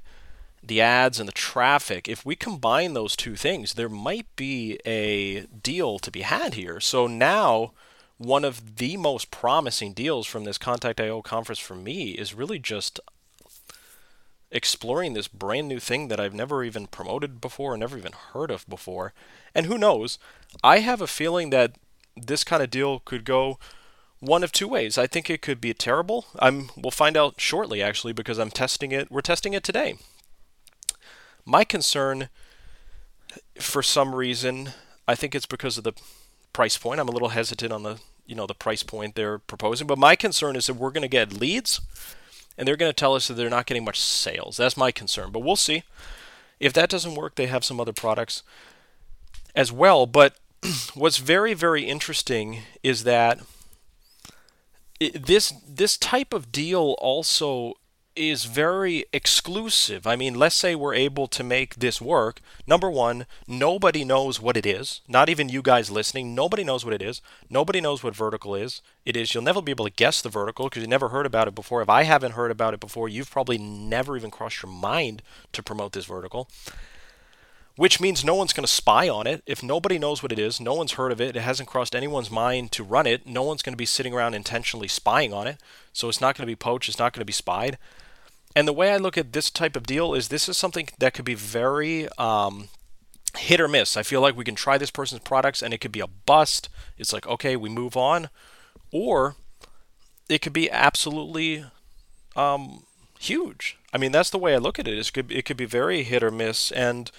the 0.63 0.81
ads 0.81 1.21
and 1.21 1.29
the 1.29 1.33
traffic. 1.33 2.09
If 2.09 2.27
we 2.27 2.35
combine 2.35 2.93
those 2.93 3.15
two 3.15 3.37
things, 3.37 3.75
there 3.75 3.89
might 3.89 4.27
be 4.35 4.79
a 4.85 5.43
deal 5.47 6.01
to 6.01 6.11
be 6.11 6.23
had 6.23 6.55
here. 6.55 6.81
So 6.81 7.07
now 7.07 7.73
one 8.19 8.45
of 8.45 8.77
the 8.77 8.97
most 8.97 9.31
promising 9.31 9.93
deals 9.93 10.27
from 10.27 10.45
this 10.45 10.59
Contact 10.59 11.01
IO 11.01 11.23
conference 11.23 11.61
for 11.61 11.77
me 11.77 12.11
is 12.13 12.35
really 12.35 12.59
just 12.59 12.99
exploring 14.57 15.13
this 15.13 15.29
brand 15.29 15.69
new 15.69 15.79
thing 15.79 16.09
that 16.09 16.19
I've 16.19 16.35
never 16.35 16.65
even 16.65 16.87
promoted 16.87 17.41
before, 17.41 17.77
never 17.77 17.99
even 17.99 18.13
heard 18.33 18.51
of 18.51 18.69
before. 18.69 19.13
And 19.55 19.67
who 19.67 19.79
knows? 19.79 20.19
I 20.65 20.79
have 20.79 21.01
a 21.01 21.07
feeling 21.07 21.51
that 21.51 21.77
this 22.17 22.43
kind 22.43 22.63
of 22.63 22.71
deal 22.71 23.01
could 23.01 23.25
go 23.25 23.59
one 24.21 24.43
of 24.43 24.51
two 24.51 24.67
ways. 24.67 24.97
I 24.97 25.07
think 25.07 25.29
it 25.29 25.43
could 25.43 25.61
be 25.61 25.75
terrible. 25.75 26.27
I'm 26.39 26.71
we'll 26.77 26.91
find 26.91 27.17
out 27.17 27.41
shortly 27.41 27.83
actually 27.83 28.15
because 28.15 28.39
I'm 28.39 28.51
testing 28.51 28.93
it. 28.93 29.11
We're 29.11 29.21
testing 29.21 29.53
it 29.53 29.63
today. 29.63 29.97
My 31.45 31.63
concern 31.63 32.29
for 33.61 33.83
some 33.83 34.15
reason, 34.15 34.71
I 35.07 35.15
think 35.15 35.35
it's 35.35 35.47
because 35.47 35.77
of 35.79 35.85
the 35.85 35.93
price 36.53 36.79
point. 36.79 37.01
I'm 37.01 37.09
a 37.09 37.13
little 37.13 37.29
hesitant 37.29 37.73
on 37.73 37.83
the, 37.83 38.01
you 38.25 38.35
know, 38.35 38.47
the 38.47 38.55
price 38.55 38.83
point 38.83 39.15
they're 39.15 39.39
proposing, 39.39 39.87
but 39.87 39.99
my 39.99 40.17
concern 40.17 40.57
is 40.57 40.67
that 40.67 40.75
we're 40.75 40.91
going 40.91 41.03
to 41.03 41.09
get 41.09 41.33
leads 41.33 41.81
and 42.57 42.67
they're 42.67 42.77
going 42.77 42.91
to 42.91 42.97
tell 42.97 43.15
us 43.15 43.29
that 43.29 43.35
they're 43.35 43.51
not 43.51 43.67
getting 43.67 43.85
much 43.85 44.01
sales. 44.01 44.57
That's 44.57 44.77
my 44.77 44.91
concern, 44.91 45.31
but 45.31 45.41
we'll 45.41 45.57
see. 45.57 45.83
If 46.59 46.73
that 46.73 46.89
doesn't 46.89 47.15
work, 47.15 47.35
they 47.35 47.47
have 47.47 47.65
some 47.65 47.81
other 47.81 47.93
products 47.93 48.43
as 49.55 49.71
well. 49.71 50.07
But 50.07 50.37
what's 50.95 51.19
very, 51.19 51.55
very 51.55 51.85
interesting 51.85 52.61
is 52.83 53.05
that 53.05 53.41
this 54.99 55.53
this 55.69 55.99
type 55.99 56.33
of 56.33 56.51
deal 56.51 56.97
also 56.99 57.75
is 58.17 58.47
very 58.47 59.05
exclusive. 59.13 60.07
I 60.07 60.17
mean, 60.17 60.35
let's 60.35 60.57
say 60.57 60.75
we're 60.75 60.95
able 60.95 61.27
to 61.29 61.45
make 61.45 61.77
this 61.77 62.01
work. 62.01 62.41
Number 62.67 62.91
one, 62.91 63.27
nobody 63.47 64.05
knows 64.05 64.41
what 64.41 64.57
it 64.57 64.67
is. 64.67 65.03
Not 65.07 65.29
even 65.29 65.49
you 65.49 65.63
guys 65.63 65.91
listening. 65.91 66.35
Nobody 66.35 66.65
knows 66.65 66.85
what 66.85 66.95
it 66.95 67.03
is. 67.03 67.21
Nobody 67.51 67.81
knows 67.81 68.03
what 68.03 68.17
vertical 68.17 68.55
is. 68.55 68.81
It 69.05 69.17
is. 69.17 69.35
You'll 69.35 69.45
never 69.45 69.63
be 69.63 69.71
able 69.71 69.85
to 69.85 69.93
guess 69.93 70.21
the 70.21 70.29
vertical 70.29 70.67
because 70.67 70.83
you 70.83 70.89
never 70.89 71.11
heard 71.11 71.27
about 71.27 71.49
it 71.49 71.55
before. 71.55 71.83
If 71.83 71.89
I 71.89 72.05
haven't 72.05 72.33
heard 72.33 72.51
about 72.51 72.75
it 72.75 72.81
before, 72.81 73.09
you've 73.09 73.31
probably 73.31 73.59
never 73.59 74.17
even 74.17 74.31
crossed 74.31 74.63
your 74.63 74.73
mind 74.73 75.23
to 75.53 75.63
promote 75.63 75.93
this 75.93 76.07
vertical. 76.07 76.49
Which 77.77 78.01
means 78.01 78.25
no 78.25 78.35
one's 78.35 78.55
going 78.55 78.65
to 78.65 78.73
spy 78.73 79.07
on 79.07 79.27
it. 79.27 79.43
If 79.45 79.63
nobody 79.63 79.99
knows 79.99 80.23
what 80.23 80.33
it 80.33 80.39
is, 80.39 80.61
no 80.61 80.73
one's 80.73 80.93
heard 80.93 81.13
of 81.13 81.21
it, 81.21 81.37
it 81.37 81.41
hasn't 81.41 81.69
crossed 81.69 81.95
anyone's 81.95 82.31
mind 82.31 82.73
to 82.73 82.83
run 82.83 83.07
it, 83.07 83.27
no 83.27 83.43
one's 83.43 83.61
going 83.61 83.75
to 83.75 83.77
be 83.77 83.85
sitting 83.85 84.15
around 84.15 84.33
intentionally 84.33 84.89
spying 84.89 85.35
on 85.35 85.47
it. 85.47 85.59
So 85.93 86.09
it's 86.09 86.21
not 86.21 86.35
going 86.35 86.47
to 86.47 86.51
be 86.51 86.57
poached, 86.57 86.89
it's 86.89 86.99
not 86.99 87.13
going 87.13 87.21
to 87.21 87.27
be 87.27 87.35
spied. 87.35 87.77
And 88.57 88.67
the 88.67 88.73
way 88.73 88.91
I 88.91 88.97
look 88.97 89.19
at 89.19 89.35
this 89.35 89.51
type 89.51 89.77
of 89.77 89.87
deal 89.87 90.15
is 90.15 90.29
this 90.29 90.49
is 90.49 90.57
something 90.57 90.89
that 90.99 91.13
could 91.13 91.27
be 91.27 91.35
very 91.35 92.09
um, 92.17 92.69
hit 93.37 93.61
or 93.61 93.69
miss. 93.69 93.99
I 93.99 94.03
feel 94.03 94.23
like 94.23 94.35
we 94.35 94.47
can 94.47 94.55
try 94.55 94.79
this 94.79 94.91
person's 94.91 95.21
products 95.21 95.63
and 95.63 95.75
it 95.75 95.79
could 95.79 95.93
be 95.93 96.01
a 96.01 96.07
bust. 96.07 96.71
It's 96.97 97.13
like, 97.13 97.27
okay, 97.27 97.55
we 97.55 97.69
move 97.69 97.99
on. 97.99 98.31
Or 98.91 99.37
it 100.27 100.41
could 100.41 100.55
be 100.55 100.71
absolutely 100.71 101.67
um, 102.35 102.85
huge. 103.21 103.77
I 103.93 103.99
mean, 103.99 104.11
that's 104.11 104.31
the 104.31 104.39
way 104.39 104.55
I 104.55 104.59
look 104.59 104.79
at 104.79 104.89
it. 104.89 104.99
It 104.99 105.13
could, 105.13 105.31
it 105.31 105.45
could 105.45 105.59
be 105.59 105.67
very 105.67 106.03
hit 106.03 106.23
or 106.23 106.31
miss. 106.31 106.73
And 106.73 107.11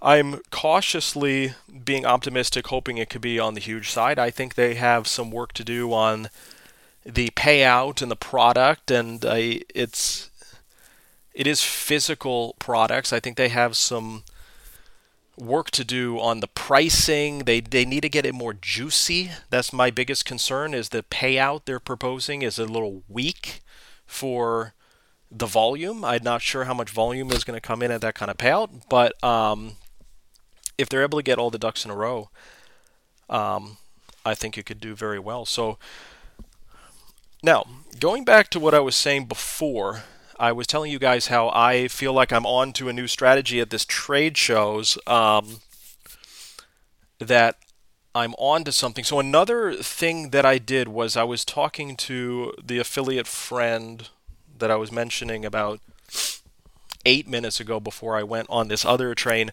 I'm 0.00 0.42
cautiously 0.52 1.54
being 1.84 2.06
optimistic, 2.06 2.68
hoping 2.68 2.98
it 2.98 3.10
could 3.10 3.20
be 3.20 3.40
on 3.40 3.54
the 3.54 3.60
huge 3.60 3.90
side. 3.90 4.16
I 4.16 4.30
think 4.30 4.54
they 4.54 4.74
have 4.74 5.08
some 5.08 5.32
work 5.32 5.54
to 5.54 5.64
do 5.64 5.92
on 5.92 6.28
the 7.04 7.30
payout 7.30 8.00
and 8.00 8.10
the 8.10 8.16
product, 8.16 8.90
and 8.90 9.24
I, 9.24 9.62
it's 9.74 10.30
it 11.36 11.46
is 11.46 11.62
physical 11.62 12.56
products. 12.58 13.12
I 13.12 13.20
think 13.20 13.36
they 13.36 13.50
have 13.50 13.76
some 13.76 14.24
work 15.36 15.70
to 15.72 15.84
do 15.84 16.18
on 16.18 16.40
the 16.40 16.46
pricing. 16.46 17.40
They 17.40 17.60
they 17.60 17.84
need 17.84 18.00
to 18.00 18.08
get 18.08 18.24
it 18.24 18.34
more 18.34 18.54
juicy. 18.54 19.30
That's 19.50 19.70
my 19.70 19.90
biggest 19.90 20.24
concern 20.24 20.72
is 20.72 20.88
the 20.88 21.02
payout 21.02 21.66
they're 21.66 21.78
proposing 21.78 22.40
is 22.40 22.58
a 22.58 22.64
little 22.64 23.02
weak 23.06 23.60
for 24.06 24.72
the 25.30 25.44
volume. 25.44 26.06
I'm 26.06 26.22
not 26.22 26.40
sure 26.40 26.64
how 26.64 26.72
much 26.72 26.88
volume 26.88 27.30
is 27.30 27.44
going 27.44 27.56
to 27.56 27.60
come 27.60 27.82
in 27.82 27.90
at 27.90 28.00
that 28.00 28.14
kind 28.14 28.30
of 28.30 28.38
payout, 28.38 28.70
but 28.88 29.22
um, 29.22 29.72
if 30.78 30.88
they're 30.88 31.02
able 31.02 31.18
to 31.18 31.22
get 31.22 31.38
all 31.38 31.50
the 31.50 31.58
ducks 31.58 31.84
in 31.84 31.90
a 31.90 31.96
row, 31.96 32.30
um, 33.28 33.76
I 34.24 34.34
think 34.34 34.56
it 34.56 34.64
could 34.64 34.80
do 34.80 34.94
very 34.94 35.18
well. 35.18 35.44
So 35.44 35.76
now 37.42 37.66
going 38.00 38.24
back 38.24 38.48
to 38.50 38.60
what 38.60 38.72
I 38.72 38.80
was 38.80 38.96
saying 38.96 39.26
before, 39.26 40.04
I 40.38 40.52
was 40.52 40.66
telling 40.66 40.90
you 40.92 40.98
guys 40.98 41.28
how 41.28 41.50
I 41.50 41.88
feel 41.88 42.12
like 42.12 42.32
I'm 42.32 42.46
on 42.46 42.72
to 42.74 42.88
a 42.88 42.92
new 42.92 43.06
strategy 43.06 43.60
at 43.60 43.70
this 43.70 43.84
trade 43.84 44.36
shows. 44.36 44.98
Um, 45.06 45.60
that 47.18 47.56
I'm 48.14 48.34
on 48.34 48.64
to 48.64 48.72
something. 48.72 49.04
So 49.04 49.18
another 49.18 49.74
thing 49.74 50.30
that 50.30 50.46
I 50.46 50.58
did 50.58 50.88
was 50.88 51.16
I 51.16 51.24
was 51.24 51.44
talking 51.44 51.96
to 51.96 52.54
the 52.62 52.78
affiliate 52.78 53.26
friend 53.26 54.08
that 54.58 54.70
I 54.70 54.76
was 54.76 54.90
mentioning 54.90 55.44
about 55.44 55.80
eight 57.04 57.28
minutes 57.28 57.60
ago 57.60 57.78
before 57.78 58.16
I 58.16 58.22
went 58.22 58.48
on 58.50 58.68
this 58.68 58.84
other 58.84 59.14
train 59.14 59.52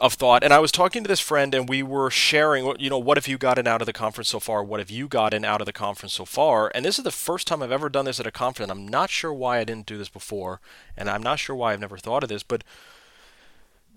of 0.00 0.14
thought. 0.14 0.42
And 0.42 0.52
I 0.52 0.58
was 0.58 0.72
talking 0.72 1.04
to 1.04 1.08
this 1.08 1.20
friend, 1.20 1.54
and 1.54 1.68
we 1.68 1.82
were 1.82 2.10
sharing, 2.10 2.74
you 2.78 2.90
know, 2.90 2.98
what 2.98 3.18
have 3.18 3.28
you 3.28 3.36
gotten 3.38 3.66
out 3.66 3.82
of 3.82 3.86
the 3.86 3.92
conference 3.92 4.28
so 4.28 4.40
far? 4.40 4.64
What 4.64 4.80
have 4.80 4.90
you 4.90 5.06
gotten 5.06 5.44
out 5.44 5.60
of 5.60 5.66
the 5.66 5.72
conference 5.72 6.14
so 6.14 6.24
far? 6.24 6.72
And 6.74 6.84
this 6.84 6.98
is 6.98 7.04
the 7.04 7.10
first 7.10 7.46
time 7.46 7.62
I've 7.62 7.70
ever 7.70 7.88
done 7.88 8.06
this 8.06 8.18
at 8.18 8.26
a 8.26 8.32
conference. 8.32 8.70
I'm 8.70 8.88
not 8.88 9.10
sure 9.10 9.32
why 9.32 9.58
I 9.58 9.64
didn't 9.64 9.86
do 9.86 9.98
this 9.98 10.08
before, 10.08 10.60
and 10.96 11.10
I'm 11.10 11.22
not 11.22 11.38
sure 11.38 11.54
why 11.54 11.72
I've 11.72 11.80
never 11.80 11.98
thought 11.98 12.22
of 12.22 12.28
this, 12.28 12.42
but 12.42 12.64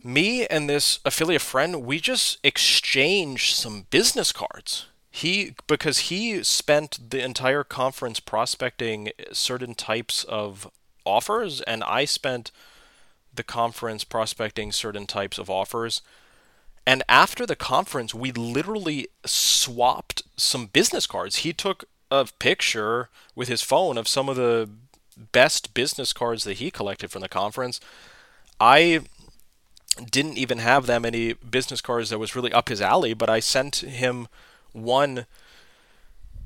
me 0.04 0.46
and 0.48 0.70
this 0.70 1.00
affiliate 1.06 1.42
friend, 1.42 1.86
we 1.86 2.00
just 2.00 2.38
exchanged 2.44 3.56
some 3.56 3.86
business 3.90 4.32
cards. 4.34 4.88
He 5.10 5.54
because 5.68 6.00
he 6.10 6.44
spent 6.44 7.12
the 7.12 7.24
entire 7.24 7.64
conference 7.64 8.20
prospecting 8.20 9.12
certain 9.32 9.76
types 9.76 10.24
of 10.24 10.70
offers, 11.06 11.62
and 11.62 11.84
I 11.84 12.06
spent 12.06 12.52
the 13.34 13.44
conference 13.44 14.04
prospecting 14.04 14.72
certain 14.72 15.06
types 15.06 15.38
of 15.38 15.50
offers. 15.50 16.02
And 16.86 17.04
after 17.08 17.46
the 17.46 17.56
conference, 17.56 18.14
we 18.14 18.32
literally 18.32 19.08
swapped 19.26 20.24
some 20.36 20.68
business 20.68 21.08
cards. 21.08 21.38
He 21.38 21.54
took 21.54 21.86
a 22.12 22.28
picture 22.40 23.10
with 23.36 23.48
his 23.48 23.62
phone 23.62 23.98
of 23.98 24.08
some 24.08 24.30
of 24.30 24.36
the 24.36 24.70
best 25.32 25.74
business 25.74 26.14
cards 26.14 26.44
that 26.44 26.58
he 26.58 26.72
collected 26.72 27.12
from 27.12 27.22
the 27.22 27.30
conference. 27.30 27.80
I 28.60 29.02
didn't 30.10 30.38
even 30.38 30.58
have 30.58 30.86
that 30.88 31.02
many 31.02 31.34
business 31.34 31.82
cards 31.82 32.10
that 32.10 32.20
was 32.20 32.36
really 32.36 32.52
up 32.52 32.70
his 32.70 32.82
alley, 32.82 33.14
but 33.14 33.30
I 33.30 33.40
sent 33.40 33.78
him 33.78 34.28
one 34.72 35.26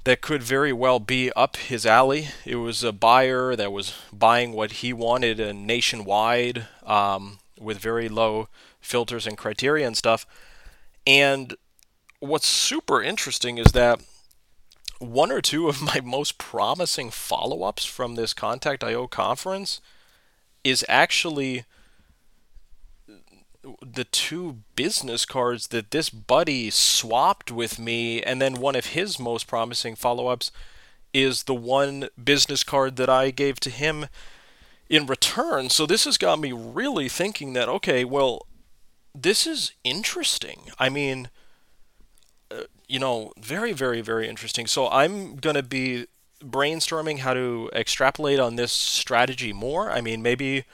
that 0.07 0.21
could 0.21 0.41
very 0.41 0.71
well 0.71 1.01
be 1.01 1.33
up 1.33 1.57
his 1.57 1.85
alley. 1.85 2.29
It 2.45 2.55
was 2.55 2.81
a 2.81 2.93
buyer 2.93 3.57
that 3.57 3.73
was 3.73 3.93
buying 4.13 4.53
what 4.53 4.71
he 4.71 4.93
wanted 4.93 5.37
and 5.37 5.67
nationwide 5.67 6.65
um, 6.85 7.39
with 7.59 7.77
very 7.79 8.07
low 8.07 8.47
filters 8.79 9.27
and 9.27 9.37
criteria 9.37 9.85
and 9.85 9.97
stuff. 9.97 10.25
And 11.05 11.55
what's 12.21 12.47
super 12.47 13.03
interesting 13.03 13.57
is 13.57 13.73
that 13.73 13.99
one 14.99 15.29
or 15.29 15.41
two 15.41 15.67
of 15.67 15.81
my 15.93 15.99
most 16.01 16.37
promising 16.37 17.09
follow 17.09 17.63
ups 17.63 17.83
from 17.83 18.15
this 18.15 18.33
Contact 18.33 18.85
IO 18.85 19.07
conference 19.07 19.81
is 20.63 20.85
actually 20.87 21.65
the 23.85 24.03
two 24.03 24.57
business 24.75 25.25
cards 25.25 25.67
that 25.67 25.91
this 25.91 26.09
buddy 26.09 26.69
swapped 26.69 27.51
with 27.51 27.79
me, 27.79 28.21
and 28.21 28.41
then 28.41 28.55
one 28.55 28.75
of 28.75 28.87
his 28.87 29.19
most 29.19 29.47
promising 29.47 29.95
follow 29.95 30.27
ups 30.27 30.51
is 31.13 31.43
the 31.43 31.55
one 31.55 32.09
business 32.21 32.63
card 32.63 32.95
that 32.97 33.09
I 33.09 33.31
gave 33.31 33.59
to 33.61 33.69
him 33.69 34.07
in 34.89 35.05
return. 35.05 35.69
So 35.69 35.85
this 35.85 36.05
has 36.05 36.17
got 36.17 36.39
me 36.39 36.51
really 36.51 37.09
thinking 37.09 37.53
that, 37.53 37.69
okay, 37.69 38.05
well, 38.05 38.45
this 39.13 39.47
is 39.47 39.71
interesting. 39.83 40.69
I 40.77 40.89
mean, 40.89 41.29
uh, 42.51 42.63
you 42.87 42.99
know, 42.99 43.33
very, 43.39 43.73
very, 43.73 44.01
very 44.01 44.27
interesting. 44.27 44.67
So 44.67 44.87
I'm 44.89 45.35
going 45.35 45.55
to 45.55 45.63
be 45.63 46.07
brainstorming 46.39 47.19
how 47.19 47.33
to 47.33 47.69
extrapolate 47.73 48.39
on 48.39 48.55
this 48.55 48.71
strategy 48.71 49.51
more. 49.53 49.91
I 49.91 50.01
mean, 50.01 50.21
maybe 50.21 50.65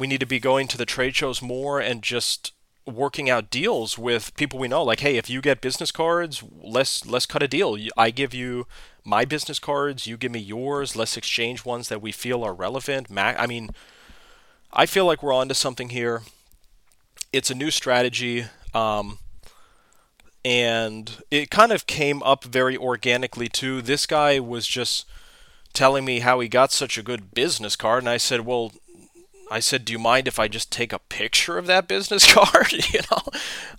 we 0.00 0.06
need 0.06 0.20
to 0.20 0.26
be 0.26 0.40
going 0.40 0.66
to 0.66 0.78
the 0.78 0.86
trade 0.86 1.14
shows 1.14 1.42
more 1.42 1.78
and 1.78 2.02
just 2.02 2.52
working 2.86 3.28
out 3.28 3.50
deals 3.50 3.98
with 3.98 4.34
people 4.34 4.58
we 4.58 4.66
know. 4.66 4.82
Like 4.82 5.00
hey 5.00 5.18
if 5.18 5.28
you 5.28 5.42
get 5.42 5.60
business 5.60 5.92
cards 5.92 6.42
let's 6.62 7.04
let's 7.04 7.26
cut 7.26 7.42
a 7.42 7.48
deal. 7.48 7.76
I 7.96 8.10
give 8.10 8.32
you 8.32 8.66
my 9.04 9.26
business 9.26 9.58
cards 9.58 10.06
you 10.06 10.16
give 10.16 10.32
me 10.32 10.40
yours. 10.40 10.96
Let's 10.96 11.18
exchange 11.18 11.66
ones 11.66 11.90
that 11.90 12.00
we 12.00 12.12
feel 12.12 12.42
are 12.42 12.54
relevant. 12.54 13.08
I 13.16 13.46
mean 13.46 13.70
i 14.72 14.86
feel 14.86 15.04
like 15.04 15.22
we're 15.22 15.34
onto 15.34 15.54
something 15.54 15.90
here. 15.90 16.22
It's 17.30 17.50
a 17.50 17.54
new 17.54 17.70
strategy 17.70 18.46
um, 18.72 19.18
and 20.44 21.22
it 21.30 21.50
kind 21.50 21.72
of 21.72 21.86
came 21.86 22.22
up 22.22 22.44
very 22.44 22.76
organically 22.76 23.48
too. 23.48 23.82
This 23.82 24.06
guy 24.06 24.40
was 24.40 24.66
just 24.66 25.04
telling 25.72 26.04
me 26.04 26.20
how 26.20 26.40
he 26.40 26.48
got 26.48 26.72
such 26.72 26.98
a 26.98 27.02
good 27.02 27.32
business 27.32 27.76
card 27.76 28.02
and 28.02 28.08
i 28.08 28.16
said 28.16 28.40
well 28.40 28.72
I 29.50 29.60
said, 29.60 29.84
"Do 29.84 29.92
you 29.92 29.98
mind 29.98 30.28
if 30.28 30.38
I 30.38 30.48
just 30.48 30.70
take 30.70 30.92
a 30.92 30.98
picture 30.98 31.58
of 31.58 31.66
that 31.66 31.88
business 31.88 32.32
card?" 32.32 32.72
you 32.92 33.00
know, 33.10 33.22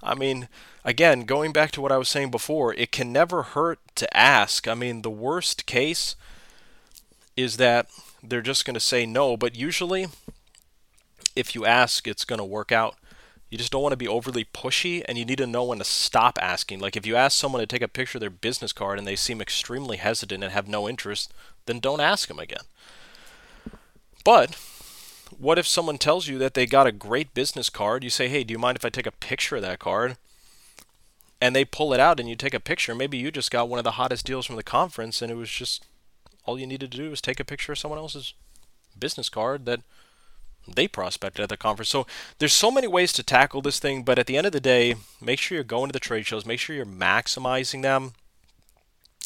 I 0.03 0.13
mean, 0.15 0.49
again, 0.83 1.21
going 1.21 1.53
back 1.53 1.71
to 1.71 1.81
what 1.81 1.91
I 1.91 1.97
was 1.97 2.09
saying 2.09 2.31
before, 2.31 2.73
it 2.73 2.91
can 2.91 3.11
never 3.11 3.43
hurt 3.43 3.79
to 3.95 4.17
ask. 4.17 4.67
I 4.67 4.73
mean, 4.73 5.01
the 5.01 5.09
worst 5.09 5.65
case 5.65 6.15
is 7.37 7.57
that 7.57 7.87
they're 8.21 8.41
just 8.41 8.65
going 8.65 8.75
to 8.75 8.79
say 8.79 9.05
no, 9.05 9.37
but 9.37 9.55
usually 9.55 10.07
if 11.35 11.55
you 11.55 11.65
ask, 11.65 12.07
it's 12.07 12.25
going 12.25 12.39
to 12.39 12.45
work 12.45 12.71
out. 12.71 12.95
You 13.49 13.57
just 13.57 13.71
don't 13.71 13.81
want 13.81 13.93
to 13.93 13.97
be 13.97 14.07
overly 14.07 14.45
pushy 14.45 15.03
and 15.05 15.17
you 15.17 15.25
need 15.25 15.39
to 15.39 15.47
know 15.47 15.65
when 15.65 15.79
to 15.79 15.83
stop 15.83 16.39
asking. 16.41 16.79
Like 16.79 16.95
if 16.95 17.05
you 17.05 17.15
ask 17.17 17.37
someone 17.37 17.59
to 17.59 17.67
take 17.67 17.81
a 17.81 17.87
picture 17.87 18.17
of 18.17 18.21
their 18.21 18.29
business 18.29 18.71
card 18.71 18.97
and 18.97 19.05
they 19.05 19.17
seem 19.17 19.41
extremely 19.41 19.97
hesitant 19.97 20.43
and 20.43 20.53
have 20.53 20.69
no 20.69 20.87
interest, 20.87 21.33
then 21.65 21.79
don't 21.79 21.99
ask 21.99 22.29
them 22.29 22.39
again. 22.39 22.63
But 24.23 24.57
what 25.37 25.57
if 25.57 25.67
someone 25.67 25.97
tells 25.97 26.27
you 26.27 26.37
that 26.37 26.53
they 26.53 26.65
got 26.65 26.87
a 26.87 26.91
great 26.91 27.33
business 27.33 27.69
card? 27.69 28.03
You 28.03 28.09
say, 28.09 28.27
hey, 28.27 28.43
do 28.43 28.51
you 28.51 28.59
mind 28.59 28.77
if 28.77 28.85
I 28.85 28.89
take 28.89 29.07
a 29.07 29.11
picture 29.11 29.57
of 29.57 29.61
that 29.61 29.79
card? 29.79 30.17
And 31.39 31.55
they 31.55 31.65
pull 31.65 31.93
it 31.93 31.99
out 31.99 32.19
and 32.19 32.29
you 32.29 32.35
take 32.35 32.53
a 32.53 32.59
picture. 32.59 32.93
Maybe 32.93 33.17
you 33.17 33.31
just 33.31 33.51
got 33.51 33.67
one 33.67 33.79
of 33.79 33.83
the 33.83 33.91
hottest 33.91 34.25
deals 34.25 34.45
from 34.45 34.57
the 34.57 34.63
conference 34.63 35.21
and 35.21 35.31
it 35.31 35.35
was 35.35 35.49
just 35.49 35.85
all 36.45 36.59
you 36.59 36.67
needed 36.67 36.91
to 36.91 36.97
do 36.97 37.09
was 37.09 37.21
take 37.21 37.39
a 37.39 37.45
picture 37.45 37.71
of 37.71 37.79
someone 37.79 37.99
else's 37.99 38.33
business 38.97 39.29
card 39.29 39.65
that 39.65 39.81
they 40.67 40.87
prospected 40.87 41.41
at 41.41 41.49
the 41.49 41.57
conference. 41.57 41.89
So 41.89 42.05
there's 42.37 42.53
so 42.53 42.69
many 42.69 42.87
ways 42.87 43.11
to 43.13 43.23
tackle 43.23 43.61
this 43.61 43.79
thing, 43.79 44.03
but 44.03 44.19
at 44.19 44.27
the 44.27 44.37
end 44.37 44.45
of 44.45 44.53
the 44.53 44.59
day, 44.59 44.95
make 45.19 45.39
sure 45.39 45.55
you're 45.55 45.63
going 45.63 45.89
to 45.89 45.93
the 45.93 45.99
trade 45.99 46.25
shows, 46.25 46.45
make 46.45 46.59
sure 46.59 46.75
you're 46.75 46.85
maximizing 46.85 47.81
them. 47.81 48.13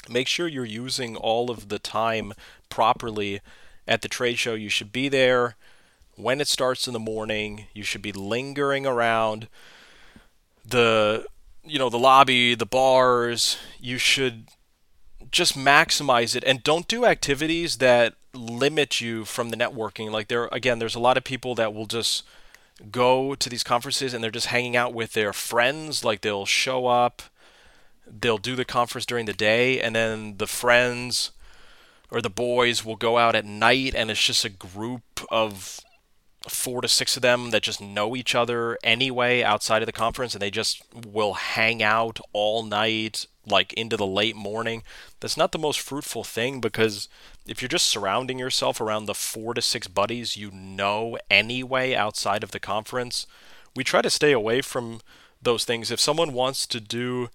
Make 0.07 0.27
sure 0.27 0.47
you're 0.47 0.65
using 0.65 1.15
all 1.15 1.49
of 1.49 1.69
the 1.69 1.79
time 1.79 2.33
properly 2.69 3.41
at 3.87 4.01
the 4.01 4.07
trade 4.07 4.37
show. 4.37 4.53
You 4.53 4.69
should 4.69 4.91
be 4.91 5.09
there 5.09 5.55
when 6.15 6.41
it 6.41 6.47
starts 6.47 6.87
in 6.87 6.93
the 6.93 6.99
morning. 6.99 7.67
You 7.73 7.83
should 7.83 8.01
be 8.01 8.11
lingering 8.11 8.85
around 8.85 9.47
the 10.65 11.25
you 11.63 11.79
know 11.79 11.89
the 11.89 11.99
lobby, 11.99 12.55
the 12.55 12.65
bars. 12.65 13.57
You 13.79 13.97
should 13.97 14.47
just 15.31 15.57
maximize 15.57 16.35
it 16.35 16.43
and 16.45 16.63
don't 16.63 16.87
do 16.87 17.05
activities 17.05 17.77
that 17.77 18.13
limit 18.33 19.01
you 19.01 19.25
from 19.25 19.49
the 19.49 19.57
networking. 19.57 20.11
Like 20.11 20.27
there 20.27 20.47
again, 20.51 20.79
there's 20.79 20.95
a 20.95 20.99
lot 20.99 21.17
of 21.17 21.23
people 21.23 21.55
that 21.55 21.73
will 21.73 21.87
just 21.87 22.23
go 22.91 23.35
to 23.35 23.49
these 23.49 23.63
conferences 23.63 24.13
and 24.13 24.23
they're 24.23 24.31
just 24.31 24.47
hanging 24.47 24.75
out 24.75 24.93
with 24.93 25.13
their 25.13 25.33
friends. 25.33 26.03
Like 26.03 26.21
they'll 26.21 26.45
show 26.45 26.87
up, 26.87 27.23
they'll 28.07 28.37
do 28.37 28.55
the 28.55 28.65
conference 28.65 29.05
during 29.05 29.25
the 29.25 29.33
day, 29.33 29.81
and 29.81 29.95
then 29.95 30.37
the 30.37 30.47
friends 30.47 31.31
or 32.11 32.21
the 32.21 32.29
boys 32.29 32.85
will 32.85 32.95
go 32.95 33.17
out 33.17 33.35
at 33.35 33.45
night 33.45 33.93
and 33.95 34.11
it's 34.11 34.23
just 34.23 34.45
a 34.45 34.49
group 34.49 35.03
of 35.29 35.79
four 36.47 36.81
to 36.81 36.87
six 36.87 37.15
of 37.15 37.21
them 37.21 37.51
that 37.51 37.63
just 37.63 37.81
know 37.81 38.15
each 38.15 38.35
other 38.35 38.77
anyway 38.83 39.41
outside 39.41 39.81
of 39.81 39.85
the 39.85 39.91
conference 39.91 40.33
and 40.33 40.41
they 40.41 40.51
just 40.51 40.83
will 40.93 41.33
hang 41.33 41.81
out 41.81 42.19
all 42.33 42.63
night 42.63 43.25
like 43.47 43.73
into 43.73 43.97
the 43.97 44.05
late 44.05 44.35
morning. 44.35 44.83
That's 45.19 45.37
not 45.37 45.51
the 45.51 45.59
most 45.59 45.79
fruitful 45.79 46.23
thing 46.23 46.61
because 46.61 47.07
if 47.47 47.61
you're 47.61 47.69
just 47.69 47.87
surrounding 47.87 48.39
yourself 48.39 48.79
around 48.79 49.05
the 49.05 49.13
four 49.13 49.53
to 49.53 49.61
six 49.61 49.87
buddies 49.87 50.37
you 50.37 50.51
know 50.51 51.17
anyway 51.29 51.93
outside 51.93 52.43
of 52.43 52.51
the 52.51 52.59
conference 52.59 53.27
we 53.75 53.83
try 53.83 54.01
to 54.01 54.09
stay 54.09 54.31
away 54.31 54.61
from 54.61 55.01
those 55.41 55.65
things. 55.65 55.91
If 55.91 55.99
someone 55.99 56.33
wants 56.33 56.65
to 56.67 56.79
do 56.79 57.29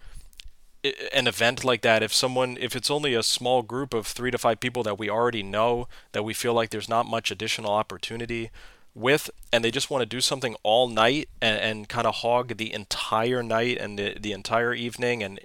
an 1.12 1.26
event 1.26 1.62
like 1.62 1.82
that 1.82 2.02
if 2.02 2.12
someone 2.14 2.56
if 2.58 2.74
it's 2.74 2.90
only 2.90 3.12
a 3.12 3.22
small 3.22 3.60
group 3.60 3.92
of 3.92 4.06
3 4.06 4.30
to 4.30 4.38
5 4.38 4.60
people 4.60 4.82
that 4.82 4.98
we 4.98 5.10
already 5.10 5.42
know 5.42 5.86
that 6.12 6.22
we 6.22 6.32
feel 6.32 6.54
like 6.54 6.70
there's 6.70 6.88
not 6.88 7.04
much 7.04 7.30
additional 7.30 7.70
opportunity 7.70 8.50
with 8.94 9.30
and 9.52 9.64
they 9.64 9.70
just 9.70 9.90
want 9.90 10.02
to 10.02 10.06
do 10.06 10.20
something 10.20 10.56
all 10.62 10.88
night 10.88 11.28
and, 11.40 11.58
and 11.58 11.88
kind 11.88 12.06
of 12.06 12.16
hog 12.16 12.56
the 12.56 12.72
entire 12.72 13.42
night 13.42 13.78
and 13.78 13.98
the, 13.98 14.16
the 14.18 14.32
entire 14.32 14.74
evening 14.74 15.22
and 15.22 15.40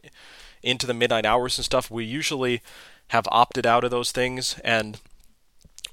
into 0.63 0.87
the 0.87 0.93
midnight 0.93 1.25
hours 1.25 1.57
and 1.57 1.65
stuff, 1.65 1.91
we 1.91 2.03
usually 2.03 2.61
have 3.09 3.27
opted 3.31 3.65
out 3.65 3.83
of 3.83 3.91
those 3.91 4.11
things. 4.11 4.59
And 4.63 4.99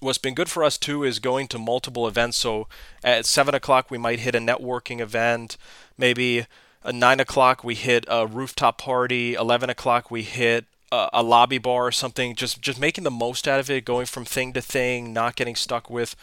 what's 0.00 0.18
been 0.18 0.34
good 0.34 0.48
for 0.48 0.64
us 0.64 0.78
too 0.78 1.04
is 1.04 1.18
going 1.18 1.46
to 1.48 1.58
multiple 1.58 2.08
events. 2.08 2.38
So 2.38 2.68
at 3.04 3.26
seven 3.26 3.54
o'clock, 3.54 3.90
we 3.90 3.98
might 3.98 4.20
hit 4.20 4.34
a 4.34 4.38
networking 4.38 5.00
event. 5.00 5.56
Maybe 5.98 6.46
at 6.84 6.94
nine 6.94 7.20
o'clock 7.20 7.62
we 7.62 7.74
hit 7.74 8.04
a 8.08 8.26
rooftop 8.26 8.78
party. 8.78 9.34
Eleven 9.34 9.70
o'clock 9.70 10.10
we 10.10 10.22
hit 10.22 10.64
a, 10.90 11.08
a 11.12 11.22
lobby 11.22 11.58
bar 11.58 11.88
or 11.88 11.92
something. 11.92 12.34
Just 12.34 12.62
just 12.62 12.80
making 12.80 13.04
the 13.04 13.10
most 13.10 13.46
out 13.46 13.60
of 13.60 13.70
it, 13.70 13.84
going 13.84 14.06
from 14.06 14.24
thing 14.24 14.52
to 14.54 14.62
thing, 14.62 15.12
not 15.12 15.36
getting 15.36 15.54
stuck 15.54 15.90
with 15.90 16.16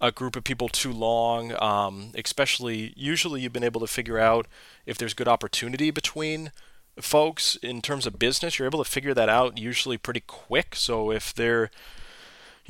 a 0.00 0.10
group 0.10 0.36
of 0.36 0.44
people 0.44 0.68
too 0.68 0.92
long. 0.92 1.60
Um, 1.60 2.12
especially, 2.14 2.92
usually 2.96 3.42
you've 3.42 3.52
been 3.52 3.64
able 3.64 3.80
to 3.80 3.86
figure 3.86 4.18
out 4.18 4.46
if 4.86 4.98
there's 4.98 5.14
good 5.14 5.28
opportunity 5.28 5.90
between 5.90 6.52
folks 6.98 7.56
in 7.56 7.80
terms 7.82 8.06
of 8.06 8.18
business. 8.18 8.58
You're 8.58 8.66
able 8.66 8.82
to 8.82 8.90
figure 8.90 9.14
that 9.14 9.28
out 9.28 9.58
usually 9.58 9.98
pretty 9.98 10.20
quick. 10.20 10.74
So 10.74 11.10
if 11.10 11.34
they're 11.34 11.70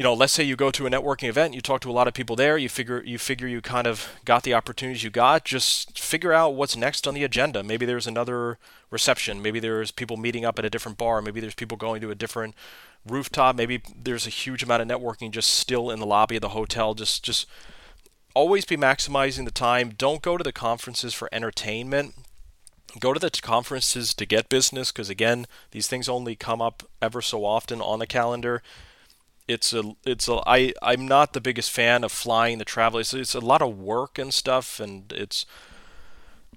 you 0.00 0.04
know, 0.04 0.14
let's 0.14 0.32
say 0.32 0.42
you 0.42 0.56
go 0.56 0.70
to 0.70 0.86
a 0.86 0.90
networking 0.90 1.28
event, 1.28 1.52
you 1.52 1.60
talk 1.60 1.82
to 1.82 1.90
a 1.90 1.92
lot 1.92 2.08
of 2.08 2.14
people 2.14 2.34
there, 2.34 2.56
you 2.56 2.70
figure 2.70 3.02
you 3.04 3.18
figure 3.18 3.46
you 3.46 3.60
kind 3.60 3.86
of 3.86 4.08
got 4.24 4.44
the 4.44 4.54
opportunities 4.54 5.04
you 5.04 5.10
got, 5.10 5.44
just 5.44 5.98
figure 5.98 6.32
out 6.32 6.54
what's 6.54 6.74
next 6.74 7.06
on 7.06 7.12
the 7.12 7.22
agenda. 7.22 7.62
Maybe 7.62 7.84
there's 7.84 8.06
another 8.06 8.56
reception, 8.90 9.42
maybe 9.42 9.60
there's 9.60 9.90
people 9.90 10.16
meeting 10.16 10.42
up 10.42 10.58
at 10.58 10.64
a 10.64 10.70
different 10.70 10.96
bar, 10.96 11.20
maybe 11.20 11.38
there's 11.38 11.54
people 11.54 11.76
going 11.76 12.00
to 12.00 12.10
a 12.10 12.14
different 12.14 12.54
rooftop, 13.06 13.56
maybe 13.56 13.82
there's 13.96 14.26
a 14.26 14.30
huge 14.30 14.62
amount 14.62 14.82
of 14.82 14.88
networking 14.88 15.30
just 15.30 15.50
still 15.50 15.90
in 15.90 16.00
the 16.00 16.06
lobby 16.06 16.36
of 16.36 16.42
the 16.42 16.50
hotel. 16.50 16.94
Just 16.94 17.24
just 17.24 17.46
always 18.34 18.64
be 18.64 18.76
maximizing 18.76 19.44
the 19.44 19.50
time. 19.50 19.90
Don't 19.90 20.22
go 20.22 20.36
to 20.36 20.44
the 20.44 20.52
conferences 20.52 21.14
for 21.14 21.28
entertainment. 21.32 22.14
Go 22.98 23.12
to 23.12 23.20
the 23.20 23.30
conferences 23.30 24.14
to 24.14 24.26
get 24.26 24.48
business 24.48 24.90
because 24.90 25.10
again, 25.10 25.46
these 25.70 25.86
things 25.86 26.08
only 26.08 26.34
come 26.34 26.60
up 26.60 26.82
ever 27.00 27.22
so 27.22 27.44
often 27.44 27.80
on 27.80 28.00
the 28.00 28.06
calendar 28.06 28.62
it's 29.50 29.72
a 29.72 29.82
it's 30.06 30.28
a 30.28 30.40
I 30.46 30.72
I'm 30.80 31.08
not 31.08 31.32
the 31.32 31.40
biggest 31.40 31.70
fan 31.70 32.04
of 32.04 32.12
flying 32.12 32.58
the 32.58 32.64
travel. 32.64 33.00
It's, 33.00 33.12
it's 33.12 33.34
a 33.34 33.40
lot 33.40 33.62
of 33.62 33.78
work 33.78 34.18
and 34.18 34.32
stuff, 34.32 34.78
and 34.78 35.12
it's 35.12 35.44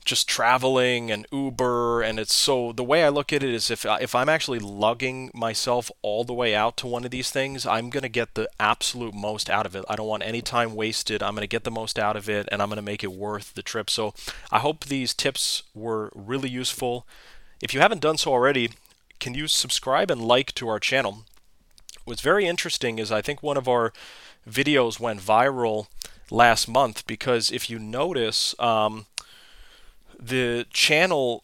just 0.03 0.27
traveling 0.27 1.11
and 1.11 1.25
Uber, 1.31 2.01
and 2.01 2.19
it's 2.19 2.33
so 2.33 2.71
the 2.71 2.83
way 2.83 3.03
I 3.03 3.09
look 3.09 3.33
at 3.33 3.43
it 3.43 3.53
is 3.53 3.71
if 3.71 3.85
if 3.85 4.13
I'm 4.15 4.29
actually 4.29 4.59
lugging 4.59 5.31
myself 5.33 5.91
all 6.01 6.23
the 6.23 6.33
way 6.33 6.53
out 6.55 6.77
to 6.77 6.87
one 6.87 7.05
of 7.05 7.11
these 7.11 7.31
things, 7.31 7.65
I'm 7.65 7.89
gonna 7.89 8.09
get 8.09 8.35
the 8.35 8.49
absolute 8.59 9.13
most 9.13 9.49
out 9.49 9.65
of 9.65 9.75
it. 9.75 9.85
I 9.89 9.95
don't 9.95 10.07
want 10.07 10.23
any 10.23 10.41
time 10.41 10.75
wasted. 10.75 11.23
I'm 11.23 11.35
gonna 11.35 11.47
get 11.47 11.63
the 11.63 11.71
most 11.71 11.97
out 11.97 12.15
of 12.15 12.29
it, 12.29 12.47
and 12.51 12.61
I'm 12.61 12.69
gonna 12.69 12.81
make 12.81 13.03
it 13.03 13.13
worth 13.13 13.53
the 13.53 13.63
trip. 13.63 13.89
So 13.89 14.13
I 14.51 14.59
hope 14.59 14.85
these 14.85 15.13
tips 15.13 15.63
were 15.73 16.11
really 16.15 16.49
useful. 16.49 17.07
If 17.61 17.73
you 17.73 17.79
haven't 17.79 18.01
done 18.01 18.17
so 18.17 18.31
already, 18.31 18.71
can 19.19 19.33
you 19.33 19.47
subscribe 19.47 20.11
and 20.11 20.21
like 20.21 20.53
to 20.55 20.67
our 20.67 20.79
channel? 20.79 21.25
what's 22.05 22.21
very 22.21 22.45
interesting 22.45 22.99
is 22.99 23.11
I 23.11 23.21
think 23.21 23.41
one 23.41 23.57
of 23.57 23.67
our 23.67 23.93
videos 24.49 24.99
went 24.99 25.21
viral 25.21 25.87
last 26.29 26.67
month 26.67 27.05
because 27.07 27.51
if 27.51 27.69
you 27.69 27.79
notice, 27.79 28.55
um, 28.59 29.05
the 30.19 30.65
channel 30.71 31.43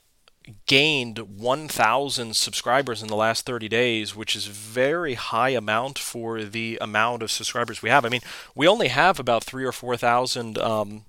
gained 0.65 1.19
1,000 1.19 2.35
subscribers 2.35 3.01
in 3.01 3.07
the 3.07 3.15
last 3.15 3.45
30 3.45 3.67
days, 3.67 4.15
which 4.15 4.35
is 4.35 4.47
very 4.47 5.13
high 5.13 5.49
amount 5.49 5.99
for 5.99 6.43
the 6.43 6.77
amount 6.81 7.23
of 7.23 7.31
subscribers 7.31 7.81
we 7.81 7.89
have. 7.89 8.05
I 8.05 8.09
mean, 8.09 8.21
we 8.55 8.67
only 8.67 8.87
have 8.87 9.19
about 9.19 9.43
three 9.43 9.65
or 9.65 9.71
4,000 9.71 10.57
um, 10.57 11.05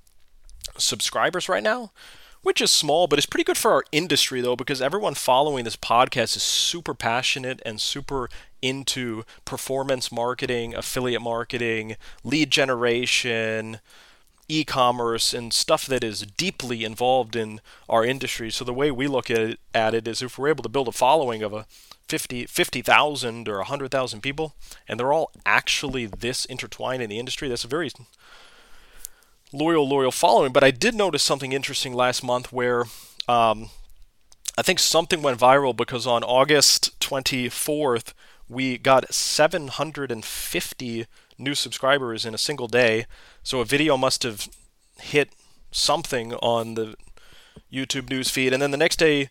subscribers 0.77 1.49
right 1.49 1.63
now, 1.63 1.93
which 2.43 2.61
is 2.61 2.71
small, 2.71 3.07
but 3.07 3.19
it's 3.19 3.27
pretty 3.27 3.45
good 3.45 3.59
for 3.59 3.73
our 3.73 3.85
industry 3.93 4.41
though, 4.41 4.57
because 4.57 4.83
everyone 4.83 5.15
following 5.15 5.65
this 5.65 5.77
podcast 5.77 6.37
is 6.37 6.43
super 6.43 6.95
passionate 6.95 7.61
and 7.65 7.81
super 7.81 8.29
into 8.63 9.23
performance 9.45 10.13
marketing, 10.13 10.75
affiliate 10.75 11.23
marketing, 11.23 11.97
lead 12.25 12.51
generation, 12.51 13.81
e 14.51 14.65
commerce, 14.65 15.33
and 15.33 15.53
stuff 15.53 15.87
that 15.87 16.03
is 16.03 16.23
deeply 16.23 16.85
involved 16.85 17.37
in 17.37 17.61
our 17.89 18.05
industry. 18.05 18.51
So 18.51 18.65
the 18.65 18.75
way 18.75 18.91
we 18.91 19.07
look 19.07 19.31
at 19.31 19.39
it, 19.39 19.61
at 19.73 19.95
it 19.95 20.09
is 20.09 20.23
if 20.23 20.39
we're 20.39 20.49
able 20.49 20.65
to 20.65 20.69
build 20.69 20.89
a 20.89 20.93
following 20.93 21.43
of 21.43 21.53
a 21.53 21.67
50 22.09 22.47
50,000 22.47 23.49
or 23.49 23.59
100,000 23.59 24.21
people, 24.21 24.55
and 24.89 24.99
they're 24.99 25.13
all 25.13 25.31
actually 25.47 26.07
this 26.07 26.45
intertwined 26.45 27.03
in 27.03 27.11
the 27.11 27.21
industry, 27.21 27.49
that's 27.49 27.65
a 27.65 27.69
very 27.69 27.91
loyal, 29.53 29.89
loyal 29.89 30.11
following. 30.11 30.53
But 30.53 30.65
I 30.65 30.73
did 30.73 30.95
notice 30.95 31.23
something 31.23 31.53
interesting 31.53 31.95
last 31.95 32.25
month 32.25 32.53
where 32.53 32.87
um, 33.29 33.71
I 34.59 34.63
think 34.63 34.81
something 34.81 35.23
went 35.23 35.39
viral 35.39 35.77
because 35.77 36.07
on 36.07 36.25
August 36.25 36.99
24th, 37.01 38.13
we 38.49 38.77
got 38.79 39.15
750 39.15 41.07
new 41.41 41.55
subscribers 41.55 42.25
in 42.25 42.35
a 42.35 42.39
single 42.39 42.69
day. 42.69 43.07
So 43.43 43.61
a 43.61 43.65
video 43.65 43.97
must 43.97 44.23
have 44.23 44.49
hit 45.01 45.31
something 45.73 46.35
on 46.35 46.75
the 46.75 46.95
YouTube 47.73 48.11
news 48.11 48.31
feed. 48.31 48.53
And 48.53 48.63
then 48.63 48.71
the 48.71 48.77
next 48.77 48.97
day, 48.97 49.31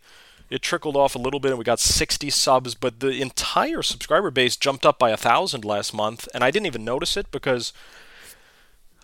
it 0.50 0.62
trickled 0.62 0.96
off 0.96 1.16
a 1.16 1.20
little 1.20 1.40
bit 1.40 1.52
and 1.52 1.60
we 1.60 1.64
got 1.64 1.80
60 1.80 2.30
subs, 2.30 2.74
but 2.74 3.00
the 3.00 3.22
entire 3.22 3.84
subscriber 3.84 4.32
base 4.32 4.58
jumped 4.58 4.86
up 4.86 4.98
by 4.98 5.12
a 5.12 5.18
thousand 5.18 5.64
last 5.64 5.94
month. 5.94 6.28
And 6.34 6.44
I 6.44 6.52
didn't 6.52 6.66
even 6.66 6.84
notice 6.84 7.16
it 7.16 7.30
because 7.32 7.72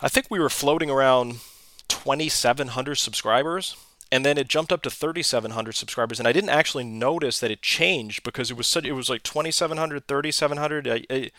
I 0.01 0.09
think 0.09 0.27
we 0.29 0.39
were 0.39 0.49
floating 0.49 0.89
around 0.89 1.39
2,700 1.87 2.95
subscribers 2.95 3.75
and 4.11 4.25
then 4.25 4.37
it 4.37 4.47
jumped 4.47 4.71
up 4.71 4.81
to 4.83 4.89
3700 4.89 5.73
subscribers 5.73 6.19
and 6.19 6.27
i 6.27 6.31
didn't 6.31 6.49
actually 6.49 6.83
notice 6.83 7.39
that 7.39 7.51
it 7.51 7.61
changed 7.61 8.23
because 8.23 8.51
it 8.51 8.57
was 8.57 8.67
such 8.67 8.85
it 8.85 8.93
was 8.93 9.09
like 9.09 9.23
2700 9.23 10.07
3700 10.07 10.87
I, 10.87 11.03
I, 11.09 11.31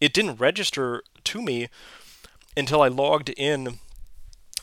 it 0.00 0.12
didn't 0.12 0.36
register 0.36 1.02
to 1.24 1.42
me 1.42 1.68
until 2.56 2.82
i 2.82 2.88
logged 2.88 3.30
in 3.30 3.78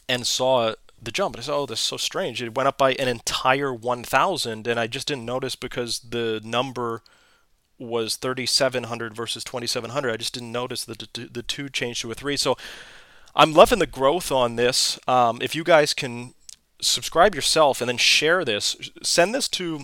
and 0.07 0.27
saw 0.27 0.73
the 1.01 1.11
jump. 1.11 1.35
And 1.35 1.41
i 1.41 1.45
said 1.45 1.53
oh 1.53 1.65
this 1.65 1.79
is 1.79 1.85
so 1.85 1.97
strange. 1.97 2.41
It 2.41 2.55
went 2.55 2.67
up 2.67 2.77
by 2.77 2.93
an 2.93 3.07
entire 3.07 3.73
1000 3.73 4.67
and 4.67 4.79
i 4.79 4.87
just 4.87 5.07
didn't 5.07 5.25
notice 5.25 5.55
because 5.55 5.99
the 5.99 6.41
number 6.43 7.01
was 7.79 8.15
3700 8.15 9.15
versus 9.15 9.43
2700 9.43 10.13
i 10.13 10.17
just 10.17 10.35
didn't 10.35 10.51
notice 10.51 10.85
that 10.85 10.99
the, 11.13 11.41
two 11.41 11.67
changed 11.67 12.01
to 12.01 12.11
a 12.11 12.15
three. 12.15 12.37
So 12.37 12.57
i'm 13.35 13.53
loving 13.53 13.79
the 13.79 13.87
growth 13.87 14.31
on 14.31 14.55
this. 14.55 14.99
Um, 15.07 15.39
if 15.41 15.55
you 15.55 15.63
guys 15.63 15.93
can 15.93 16.33
subscribe 16.81 17.35
yourself 17.35 17.81
and 17.81 17.87
then 17.87 17.97
share 17.97 18.43
this. 18.43 18.89
Send 19.03 19.33
this 19.33 19.47
to 19.49 19.81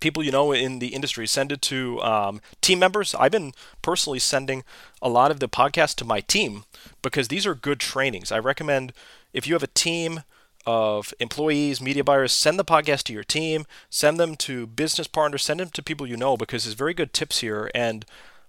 people 0.00 0.22
you 0.22 0.32
know 0.32 0.52
in 0.52 0.78
the 0.78 0.88
industry. 0.88 1.26
Send 1.26 1.52
it 1.52 1.62
to 1.62 2.00
um, 2.02 2.40
team 2.60 2.78
members. 2.78 3.14
I've 3.14 3.32
been 3.32 3.52
personally 3.82 4.18
sending 4.18 4.64
a 5.00 5.08
lot 5.08 5.30
of 5.30 5.40
the 5.40 5.48
podcast 5.48 5.96
to 5.96 6.04
my 6.04 6.20
team 6.20 6.64
because 7.02 7.28
these 7.28 7.46
are 7.46 7.54
good 7.54 7.80
trainings. 7.80 8.32
I 8.32 8.38
recommend 8.38 8.92
if 9.32 9.46
you 9.46 9.54
have 9.54 9.62
a 9.62 9.68
team 9.68 10.22
of 10.66 11.14
employees, 11.20 11.80
media 11.80 12.04
buyers, 12.04 12.32
send 12.32 12.58
the 12.58 12.64
podcast 12.64 13.04
to 13.04 13.12
your 13.12 13.24
team, 13.24 13.66
send 13.88 14.18
them 14.18 14.36
to 14.36 14.66
business 14.66 15.06
partners, 15.06 15.44
send 15.44 15.60
them 15.60 15.70
to 15.70 15.82
people 15.82 16.06
you 16.06 16.16
know 16.16 16.36
because 16.36 16.64
there's 16.64 16.74
very 16.74 16.94
good 16.94 17.12
tips 17.12 17.38
here. 17.40 17.70
And 17.74 18.04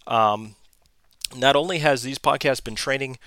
um, 0.07 0.55
not 1.35 1.55
only 1.55 1.79
has 1.79 2.03
these 2.03 2.19
podcasts 2.19 2.63
been 2.63 2.75
training 2.75 3.17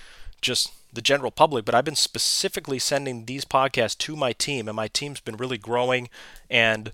just 0.41 0.71
the 0.93 1.01
general 1.01 1.31
public, 1.31 1.65
but 1.65 1.75
I've 1.75 1.85
been 1.85 1.95
specifically 1.95 2.79
sending 2.79 3.25
these 3.25 3.45
podcasts 3.45 3.97
to 3.99 4.15
my 4.15 4.33
team, 4.33 4.67
and 4.67 4.75
my 4.75 4.87
team's 4.87 5.19
been 5.19 5.37
really 5.37 5.57
growing 5.57 6.09
and 6.49 6.91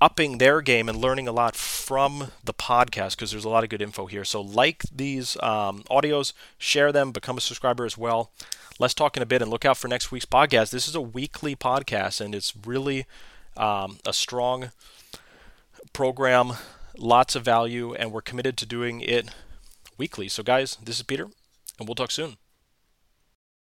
upping 0.00 0.38
their 0.38 0.60
game 0.60 0.88
and 0.88 0.98
learning 0.98 1.28
a 1.28 1.32
lot 1.32 1.54
from 1.56 2.32
the 2.42 2.54
podcast 2.54 3.10
because 3.10 3.30
there's 3.30 3.44
a 3.44 3.48
lot 3.48 3.64
of 3.64 3.70
good 3.70 3.82
info 3.82 4.06
here. 4.06 4.24
So, 4.24 4.40
like 4.40 4.82
these 4.94 5.36
um, 5.42 5.84
audios, 5.90 6.32
share 6.58 6.92
them, 6.92 7.12
become 7.12 7.38
a 7.38 7.40
subscriber 7.40 7.84
as 7.84 7.96
well. 7.96 8.30
Let's 8.78 8.94
talk 8.94 9.16
in 9.16 9.22
a 9.22 9.26
bit 9.26 9.40
and 9.40 9.50
look 9.50 9.64
out 9.64 9.76
for 9.76 9.88
next 9.88 10.10
week's 10.10 10.24
podcast. 10.26 10.70
This 10.70 10.88
is 10.88 10.94
a 10.94 11.00
weekly 11.00 11.54
podcast, 11.54 12.20
and 12.20 12.34
it's 12.34 12.54
really 12.66 13.06
um, 13.56 13.98
a 14.04 14.12
strong 14.12 14.72
program, 15.92 16.54
lots 16.98 17.36
of 17.36 17.44
value, 17.44 17.94
and 17.94 18.12
we're 18.12 18.20
committed 18.20 18.56
to 18.58 18.66
doing 18.66 19.00
it 19.00 19.28
weekly. 19.96 20.28
So, 20.28 20.42
guys, 20.42 20.76
this 20.82 20.96
is 20.96 21.04
Peter, 21.04 21.28
and 21.78 21.88
we'll 21.88 21.94
talk 21.94 22.10
soon. 22.10 22.36